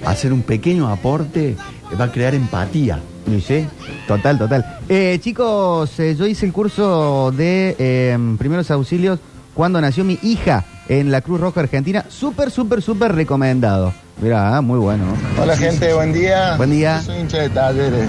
hacer 0.06 0.32
un 0.32 0.44
pequeño 0.44 0.88
aporte, 0.88 1.58
va 2.00 2.06
a 2.06 2.12
crear 2.12 2.36
empatía. 2.36 3.00
Y 3.28 3.42
sí, 3.42 3.68
total, 4.08 4.38
total. 4.38 4.66
Eh, 4.88 5.20
chicos, 5.22 6.00
eh, 6.00 6.16
yo 6.18 6.26
hice 6.26 6.46
el 6.46 6.54
curso 6.54 7.32
de 7.36 7.76
eh, 7.78 8.18
primeros 8.38 8.72
auxilios 8.72 9.20
cuando 9.54 9.82
nació 9.82 10.04
mi 10.06 10.18
hija 10.24 10.64
en 10.88 11.12
la 11.12 11.22
Cruz 11.22 11.42
Roja 11.42 11.60
Argentina. 11.62 12.06
Súper, 12.08 12.52
súper, 12.52 12.82
súper 12.82 13.14
recomendado. 13.14 13.92
Mirá, 14.22 14.62
muy 14.62 14.80
bueno. 14.80 15.04
Hola 15.42 15.58
gente, 15.58 15.94
buen 15.94 16.14
día. 16.14 16.56
Buen 16.56 16.72
día. 16.72 17.00
Yo 17.00 17.12
soy 17.12 17.18
hincha 17.22 17.40
de 17.40 17.50
talleres 17.50 18.08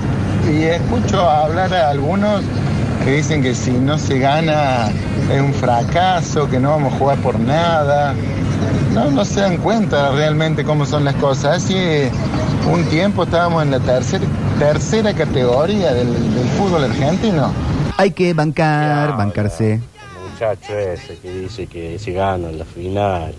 y 0.50 0.62
escucho 0.62 1.20
hablar 1.28 1.74
a 1.74 1.90
algunos 1.90 2.42
que 3.04 3.12
dicen 3.16 3.42
que 3.42 3.54
si 3.54 3.72
no 3.72 3.98
se 3.98 4.18
gana 4.18 4.88
es 5.32 5.40
un 5.40 5.52
fracaso, 5.52 6.48
que 6.48 6.60
no 6.60 6.70
vamos 6.70 6.94
a 6.94 6.96
jugar 6.98 7.18
por 7.18 7.38
nada. 7.40 8.14
No, 8.94 9.10
no 9.10 9.24
se 9.24 9.40
dan 9.40 9.56
cuenta 9.58 10.10
realmente 10.12 10.64
cómo 10.64 10.86
son 10.86 11.04
las 11.04 11.14
cosas. 11.16 11.56
Hace 11.64 12.10
un 12.72 12.84
tiempo 12.84 13.24
estábamos 13.24 13.62
en 13.64 13.70
la 13.72 13.78
tercer- 13.80 14.20
tercera 14.58 15.14
categoría 15.14 15.94
del, 15.94 16.12
del 16.34 16.48
fútbol 16.56 16.84
argentino. 16.84 17.52
Hay 17.96 18.10
que 18.10 18.34
bancar, 18.34 19.16
bancarse. 19.16 19.80
muchacho 20.32 20.76
ese 20.78 21.16
que 21.18 21.30
dice 21.32 21.66
que 21.66 21.98
si 21.98 22.12
ganan 22.12 22.58
las 22.58 22.68
finales. 22.68 23.36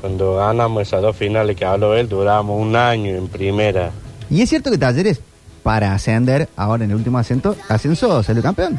Cuando 0.00 0.36
ganamos 0.36 0.82
esas 0.82 1.02
dos 1.02 1.16
finales 1.16 1.56
que 1.56 1.64
habló 1.64 1.94
él, 1.94 2.08
duramos 2.08 2.60
un 2.60 2.76
año 2.76 3.16
en 3.16 3.28
primera. 3.28 3.90
Y 4.30 4.42
es 4.42 4.48
cierto 4.48 4.70
que 4.70 4.78
Talleres, 4.78 5.20
para 5.62 5.92
ascender, 5.92 6.48
ahora 6.56 6.84
en 6.84 6.90
el 6.90 6.96
último 6.96 7.18
ascenso, 7.18 7.56
ascenso 7.68 8.22
salió 8.22 8.42
campeón. 8.42 8.78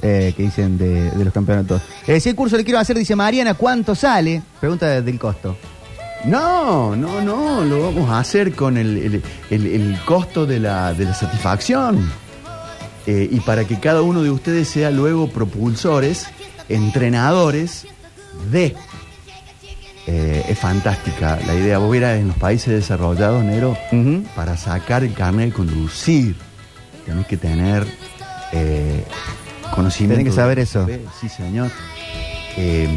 Eh, 0.00 0.32
que 0.36 0.44
dicen 0.44 0.78
de, 0.78 1.10
de 1.10 1.24
los 1.24 1.34
campeonatos. 1.34 1.82
Eh, 2.06 2.20
si 2.20 2.28
el 2.28 2.36
curso 2.36 2.56
le 2.56 2.62
quiero 2.62 2.78
hacer, 2.78 2.96
dice 2.96 3.16
Mariana, 3.16 3.54
¿cuánto 3.54 3.96
sale? 3.96 4.40
Pregunta 4.60 5.00
del 5.00 5.18
costo. 5.18 5.56
No, 6.24 6.96
no, 6.96 7.20
no, 7.20 7.64
lo 7.64 7.82
vamos 7.84 8.10
a 8.10 8.18
hacer 8.18 8.52
con 8.54 8.76
el, 8.76 8.96
el- 8.98 9.22
el- 9.50 9.66
el 9.66 9.98
costo 10.04 10.46
de 10.46 10.58
la, 10.58 10.92
de 10.92 11.04
la 11.04 11.14
satisfacción. 11.14 12.10
Eh, 13.06 13.28
y 13.30 13.40
para 13.40 13.64
que 13.64 13.78
cada 13.80 14.02
uno 14.02 14.22
de 14.22 14.30
ustedes 14.30 14.68
sea 14.68 14.90
luego 14.90 15.28
propulsores, 15.30 16.26
entrenadores 16.68 17.86
de... 18.50 18.74
Eh, 20.10 20.44
es 20.48 20.58
fantástica 20.58 21.38
la 21.46 21.54
idea. 21.54 21.76
Vos 21.78 21.90
vieras 21.92 22.18
en 22.18 22.28
los 22.28 22.36
países 22.38 22.68
desarrollados, 22.72 23.44
Nero, 23.44 23.76
para 24.34 24.56
sacar 24.56 25.04
el 25.04 25.12
carnet 25.12 25.48
de 25.50 25.52
conducir, 25.52 26.34
tenés 27.04 27.26
que 27.26 27.36
tener 27.36 27.86
eh, 28.52 29.04
conocimiento. 29.74 30.18
Tenés 30.18 30.32
que 30.32 30.36
saber 30.40 30.58
eso. 30.60 30.86
Sí, 31.20 31.28
señor. 31.28 31.70
Eh, 32.56 32.88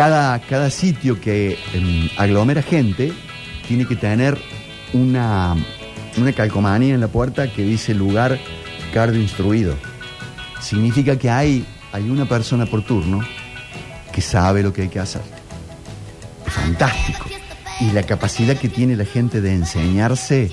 cada, 0.00 0.38
cada 0.38 0.70
sitio 0.70 1.20
que 1.20 1.58
em, 1.74 2.08
aglomera 2.16 2.62
gente 2.62 3.12
tiene 3.68 3.84
que 3.84 3.96
tener 3.96 4.38
una, 4.94 5.54
una 6.16 6.32
calcomanía 6.32 6.94
en 6.94 7.02
la 7.02 7.08
puerta 7.08 7.52
que 7.52 7.62
dice 7.64 7.92
lugar 7.92 8.38
cardio 8.94 9.20
instruido. 9.20 9.74
Significa 10.58 11.18
que 11.18 11.28
hay, 11.28 11.66
hay 11.92 12.08
una 12.08 12.24
persona 12.24 12.64
por 12.64 12.82
turno 12.82 13.20
que 14.10 14.22
sabe 14.22 14.62
lo 14.62 14.72
que 14.72 14.80
hay 14.80 14.88
que 14.88 15.00
hacer. 15.00 15.20
Fantástico. 16.46 17.26
Y 17.80 17.90
la 17.90 18.02
capacidad 18.02 18.56
que 18.56 18.70
tiene 18.70 18.96
la 18.96 19.04
gente 19.04 19.42
de 19.42 19.52
enseñarse 19.52 20.50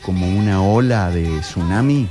como 0.00 0.26
una 0.26 0.62
ola 0.62 1.10
de 1.10 1.40
tsunami. 1.40 2.08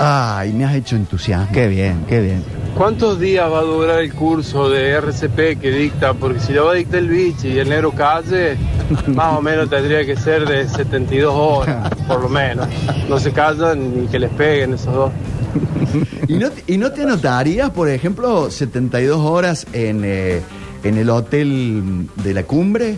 Ay, 0.00 0.52
me 0.52 0.64
has 0.64 0.74
hecho 0.74 0.96
entusiasmo. 0.96 1.52
Qué 1.52 1.68
bien, 1.68 2.06
qué 2.08 2.20
bien. 2.20 2.59
¿Cuántos 2.76 3.20
días 3.20 3.50
va 3.50 3.58
a 3.58 3.62
durar 3.62 4.00
el 4.00 4.12
curso 4.14 4.70
de 4.70 4.90
RCP 4.92 5.60
que 5.60 5.70
dicta? 5.70 6.14
Porque 6.14 6.40
si 6.40 6.52
lo 6.54 6.64
va 6.66 6.72
a 6.72 6.74
dictar 6.76 7.00
el 7.00 7.08
bichi 7.08 7.48
y 7.48 7.58
el 7.58 7.68
negro 7.68 7.92
calle, 7.92 8.56
más 9.08 9.36
o 9.36 9.42
menos 9.42 9.68
tendría 9.68 10.04
que 10.06 10.16
ser 10.16 10.46
de 10.48 10.66
72 10.66 11.34
horas, 11.36 11.90
por 12.08 12.22
lo 12.22 12.28
menos. 12.28 12.66
No 13.08 13.18
se 13.18 13.32
callan 13.32 14.00
ni 14.02 14.06
que 14.08 14.18
les 14.18 14.30
peguen 14.30 14.74
esos 14.74 14.94
dos. 14.94 15.12
¿Y 16.28 16.34
no, 16.34 16.50
te- 16.50 16.72
y 16.72 16.78
no 16.78 16.90
te 16.92 17.02
anotarías, 17.02 17.70
por 17.70 17.88
ejemplo, 17.90 18.50
72 18.50 19.18
horas 19.18 19.66
en, 19.72 20.02
eh, 20.04 20.40
en 20.84 20.96
el 20.96 21.10
hotel 21.10 22.06
de 22.24 22.32
la 22.34 22.44
cumbre? 22.44 22.96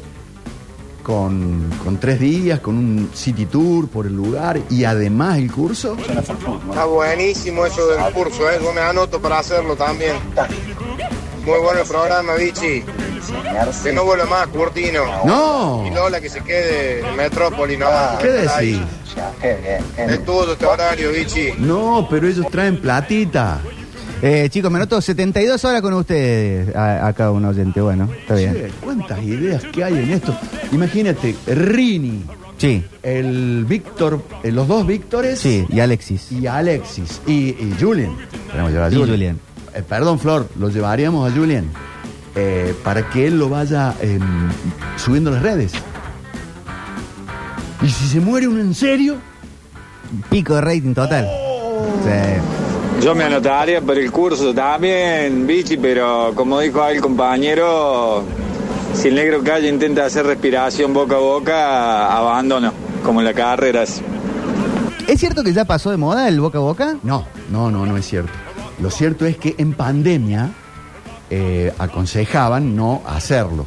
Con, 1.02 1.68
con 1.82 1.98
tres 1.98 2.20
días, 2.20 2.60
con 2.60 2.76
un 2.76 3.10
city 3.12 3.46
tour 3.46 3.88
por 3.88 4.06
el 4.06 4.14
lugar 4.14 4.60
y 4.70 4.84
además 4.84 5.38
el 5.38 5.50
curso. 5.50 5.96
Está 5.98 6.84
buenísimo 6.84 7.66
eso 7.66 7.88
del 7.88 8.00
curso, 8.12 8.48
¿eh? 8.48 8.60
Yo 8.62 8.72
me 8.72 8.80
anoto 8.80 9.20
para 9.20 9.40
hacerlo 9.40 9.74
también. 9.74 10.14
Muy 11.44 11.58
bueno 11.58 11.80
el 11.80 11.88
programa, 11.88 12.34
Vichy. 12.34 12.84
Que 13.82 13.92
no 13.92 14.04
vuelva 14.04 14.26
más, 14.26 14.46
Curtino. 14.48 15.02
No. 15.24 15.84
Y 15.86 15.90
Lola 15.90 16.20
que 16.20 16.28
se 16.28 16.40
quede 16.40 17.00
en 17.00 17.16
Metrópoli 17.16 17.76
nomás. 17.76 18.18
¿Qué 18.20 18.28
decís? 18.28 18.78
Es 19.96 20.24
todo 20.24 20.52
este 20.52 20.66
horario, 20.66 21.10
Vichy. 21.10 21.54
No, 21.58 22.06
pero 22.08 22.28
ellos 22.28 22.46
traen 22.48 22.80
platita. 22.80 23.60
Eh, 24.24 24.48
chicos, 24.50 24.70
me 24.70 24.78
anoto 24.78 25.00
72 25.00 25.64
horas 25.64 25.82
con 25.82 25.94
ustedes. 25.94 26.74
A, 26.76 27.08
acá 27.08 27.30
un 27.32 27.44
oyente, 27.44 27.80
bueno, 27.80 28.08
está 28.20 28.34
bien. 28.36 28.52
Che, 28.54 28.70
¿Cuántas 28.80 29.20
ideas 29.22 29.64
que 29.64 29.82
hay 29.82 29.94
en 29.98 30.10
esto? 30.12 30.36
Imagínate, 30.70 31.34
Rini. 31.46 32.22
Sí. 32.56 32.84
El 33.02 33.64
Víctor, 33.68 34.22
eh, 34.44 34.52
los 34.52 34.68
dos 34.68 34.86
Víctores. 34.86 35.40
Sí, 35.40 35.66
y 35.68 35.80
Alexis. 35.80 36.30
Y 36.30 36.46
Alexis. 36.46 37.20
Y, 37.26 37.32
y 37.50 37.74
Julian. 37.80 38.12
Tenemos 38.50 38.68
que 38.70 38.74
llevar 38.74 38.92
a. 38.92 38.96
Julian. 38.96 39.38
Eh, 39.74 39.82
perdón, 39.88 40.20
Flor, 40.20 40.48
lo 40.58 40.68
llevaríamos 40.68 41.28
a 41.30 41.34
Julian. 41.34 41.64
eh, 42.36 42.74
para 42.84 43.10
que 43.10 43.26
él 43.26 43.38
lo 43.38 43.48
vaya 43.48 43.92
em, 44.00 44.20
subiendo 44.96 45.30
a 45.30 45.34
las 45.34 45.42
redes. 45.42 45.72
Y 47.82 47.88
si 47.88 48.06
se 48.06 48.20
muere 48.20 48.46
uno 48.46 48.60
en 48.60 48.74
serio. 48.74 49.16
Pico 50.30 50.54
de 50.54 50.60
rating 50.60 50.94
total. 50.94 51.26
Sí. 52.04 52.61
Yo 53.00 53.14
me 53.14 53.24
anotaría 53.24 53.80
por 53.80 53.98
el 53.98 54.12
curso 54.12 54.54
también, 54.54 55.46
bichi, 55.46 55.76
pero 55.76 56.32
como 56.34 56.60
dijo 56.60 56.86
el 56.86 57.00
compañero, 57.00 58.22
si 58.94 59.08
el 59.08 59.14
negro 59.14 59.42
calle 59.42 59.68
intenta 59.68 60.04
hacer 60.04 60.26
respiración 60.26 60.92
boca 60.92 61.16
a 61.16 61.18
boca, 61.18 62.16
abandono, 62.16 62.72
como 63.04 63.20
en 63.20 63.26
la 63.26 63.34
carrera. 63.34 63.82
¿Es 63.82 65.18
cierto 65.18 65.42
que 65.42 65.52
ya 65.52 65.64
pasó 65.64 65.90
de 65.90 65.96
moda 65.96 66.28
el 66.28 66.40
boca 66.40 66.58
a 66.58 66.60
boca? 66.60 66.96
No, 67.02 67.26
no, 67.50 67.70
no, 67.70 67.86
no 67.86 67.96
es 67.96 68.06
cierto. 68.06 68.32
Lo 68.80 68.90
cierto 68.90 69.26
es 69.26 69.36
que 69.36 69.54
en 69.58 69.72
pandemia 69.72 70.50
eh, 71.30 71.72
aconsejaban 71.78 72.76
no 72.76 73.02
hacerlo 73.06 73.66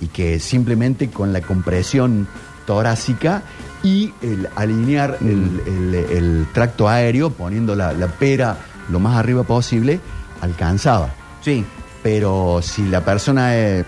y 0.00 0.06
que 0.06 0.38
simplemente 0.38 1.10
con 1.10 1.32
la 1.32 1.40
compresión 1.40 2.28
torácica 2.66 3.42
y 3.82 4.12
el 4.22 4.48
alinear 4.56 5.16
el, 5.20 5.62
el- 5.66 5.94
el 5.94 6.46
tracto 6.52 6.88
aéreo, 6.88 7.30
poniendo 7.30 7.74
la, 7.74 7.92
la 7.92 8.08
pera 8.08 8.56
lo 8.90 9.00
más 9.00 9.16
arriba 9.16 9.42
posible, 9.44 10.00
alcanzaba. 10.40 11.10
Sí. 11.42 11.64
Pero 12.02 12.60
si 12.62 12.88
la 12.88 13.04
persona 13.04 13.56
eh, 13.56 13.84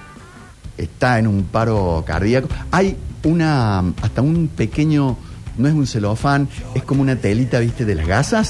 está 0.76 1.18
en 1.18 1.26
un 1.26 1.44
paro 1.44 2.05
cardíaco, 2.07 2.48
hay 2.70 2.96
una, 3.24 3.78
hasta 4.02 4.20
un 4.22 4.48
pequeño, 4.48 5.16
no 5.59 5.68
es 5.68 5.74
un 5.74 5.87
celofán, 5.87 6.48
es 6.74 6.83
como 6.85 7.02
una 7.02 7.16
telita, 7.16 7.59
viste, 7.61 7.85
de 7.85 7.94
las 7.94 8.07
gasas 8.07 8.48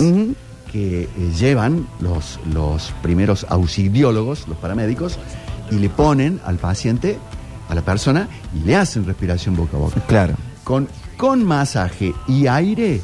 que 0.73 1.03
eh, 1.03 1.09
llevan 1.39 1.87
los, 2.01 2.41
los 2.53 2.93
primeros 3.03 3.47
auxiliólogos, 3.49 4.49
los 4.49 4.57
paramédicos, 4.59 5.19
y 5.71 5.77
le 5.77 5.89
ponen 5.91 6.41
al 6.45 6.57
paciente, 6.57 7.19
a 7.69 7.75
la 7.75 7.83
persona, 7.83 8.29
y 8.55 8.65
le 8.67 8.77
hacen 8.77 9.05
respiración 9.07 9.55
boca 9.57 9.77
a 9.77 9.81
boca. 9.81 10.01
Claro. 10.09 10.35
Con, 10.65 10.89
con 11.23 11.45
masaje 11.45 12.13
y 12.27 12.49
aire 12.49 13.01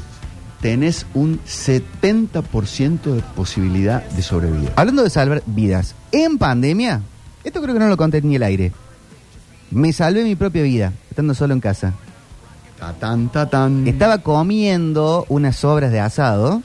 tenés 0.59 1.05
un 1.13 1.39
70% 1.45 3.01
de 3.13 3.21
posibilidad 3.33 4.03
de 4.09 4.21
sobrevivir. 4.21 4.73
Hablando 4.75 5.03
de 5.03 5.09
salvar 5.09 5.41
vidas, 5.45 5.95
en 6.11 6.37
pandemia, 6.37 6.99
esto 7.45 7.61
creo 7.61 7.73
que 7.73 7.79
no 7.79 7.87
lo 7.87 7.95
conté 7.95 8.21
ni 8.21 8.35
el 8.35 8.43
aire. 8.43 8.73
Me 9.71 9.93
salvé 9.93 10.25
mi 10.25 10.35
propia 10.35 10.63
vida, 10.63 10.91
estando 11.09 11.33
solo 11.33 11.53
en 11.53 11.61
casa. 11.61 11.93
Tatán, 12.77 13.29
tatán. 13.29 13.87
Estaba 13.87 14.17
comiendo 14.17 15.25
unas 15.29 15.55
sobras 15.55 15.89
de 15.89 16.01
asado, 16.01 16.61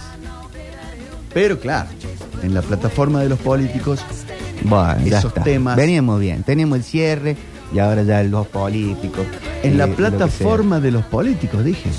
Pero 1.33 1.59
claro, 1.59 1.89
en 2.41 2.53
la 2.53 2.61
plataforma 2.61 3.21
de 3.21 3.29
los 3.29 3.39
políticos, 3.39 3.99
Bueno, 4.63 4.95
ya 5.05 5.19
Esos 5.19 5.31
está. 5.31 5.43
temas. 5.43 5.75
Veníamos 5.75 6.19
bien, 6.19 6.43
teníamos 6.43 6.77
el 6.77 6.83
cierre 6.85 7.35
y 7.73 7.79
ahora 7.79 8.03
ya 8.03 8.23
los 8.23 8.47
políticos. 8.47 9.25
en 9.63 9.73
eh, 9.73 9.77
la 9.77 9.85
lo 9.87 9.91
que 9.91 9.97
plataforma 9.97 10.79
de 10.79 10.91
los 10.91 11.03
políticos, 11.05 11.63
dije. 11.63 11.89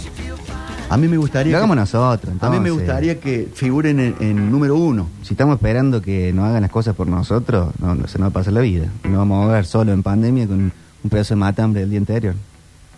A 0.89 0.97
mí 0.97 1.09
me 1.09 1.17
gustaría... 1.17 1.51
Lo 1.51 1.59
hagamos 1.59 1.75
que- 1.75 1.81
nosotros. 1.81 2.35
A 2.41 2.47
mí 2.49 2.61
me 2.61 2.69
entonces. 2.69 2.73
gustaría 2.75 3.19
que 3.21 3.49
figuren 3.53 3.99
en, 3.99 4.15
en 4.21 4.51
número 4.53 4.77
uno. 4.77 5.09
Si 5.23 5.35
estamos 5.35 5.57
esperando 5.57 6.01
que 6.01 6.33
nos 6.33 6.45
hagan 6.45 6.63
las 6.63 6.71
cosas 6.71 6.95
por 6.95 7.09
nosotros, 7.09 7.73
no, 7.81 7.95
no 7.97 8.07
se 8.07 8.19
nos 8.19 8.27
va 8.27 8.31
a 8.31 8.33
pasar 8.35 8.53
la 8.53 8.61
vida. 8.61 8.87
Y 9.05 9.09
nos 9.09 9.19
vamos 9.19 9.49
a 9.49 9.53
ver 9.53 9.67
solo 9.67 9.93
en 9.93 10.05
pandemia 10.05 10.47
con 10.47 10.61
un 11.03 11.11
pedazo 11.11 11.35
de 11.35 11.41
matambre 11.41 11.81
del 11.81 11.91
día 11.91 11.99
anterior. 11.99 12.35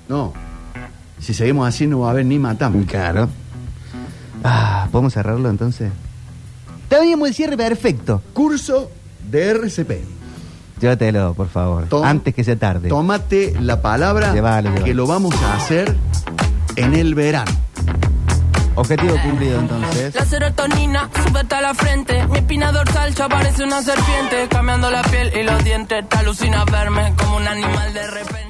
No. 0.07 0.35
Si 1.19 1.33
seguimos 1.33 1.67
así 1.67 1.87
no 1.87 2.01
va 2.01 2.09
a 2.09 2.11
haber 2.11 2.27
ni 2.27 2.39
matamos. 2.39 2.85
Claro. 2.87 3.29
Ah, 4.45 4.87
¿podemos 4.93 5.15
cerrarlo 5.15 5.49
entonces? 5.49 5.91
Teníamos 6.91 7.29
el 7.29 7.35
cierre 7.35 7.57
perfecto. 7.57 8.23
Curso 8.35 8.91
de 9.31 9.49
RCP. 9.51 9.91
Llévatelo, 10.81 11.35
por 11.35 11.49
favor. 11.49 11.87
Tom- 11.89 12.05
antes 12.05 12.35
que 12.35 12.45
sea 12.45 12.57
tarde. 12.57 12.89
Tómate 12.89 13.55
la 13.61 13.81
palabra 13.83 14.33
Llévalo, 14.33 14.69
llévalo. 14.71 14.85
que 14.85 14.95
lo 14.95 15.07
vamos 15.07 15.35
a 15.43 15.55
hacer 15.57 15.97
en 16.77 16.95
el 16.95 17.15
verano. 17.15 17.51
Objetivo 18.75 19.17
cumplido 19.25 19.59
entonces. 19.59 20.15
La 20.15 20.25
serotonina 20.25 21.11
sube 21.27 21.41
hasta 21.41 21.61
la 21.61 21.75
frente. 21.75 22.25
Mi 22.29 22.39
espina 22.39 22.71
dorsal 22.71 23.13
ya 23.13 23.29
parece 23.29 23.65
una 23.65 23.83
serpiente. 23.83 24.47
Cambiando 24.49 24.89
la 24.91 25.03
piel 25.03 25.33
y 25.37 25.43
los 25.43 25.65
dientes. 25.65 26.09
Te 26.09 26.17
alucina 26.19 26.65
verme 26.65 27.13
como 27.19 27.39
un 27.39 27.49
animal 27.49 27.93
de 27.93 28.07
repente. 28.07 28.48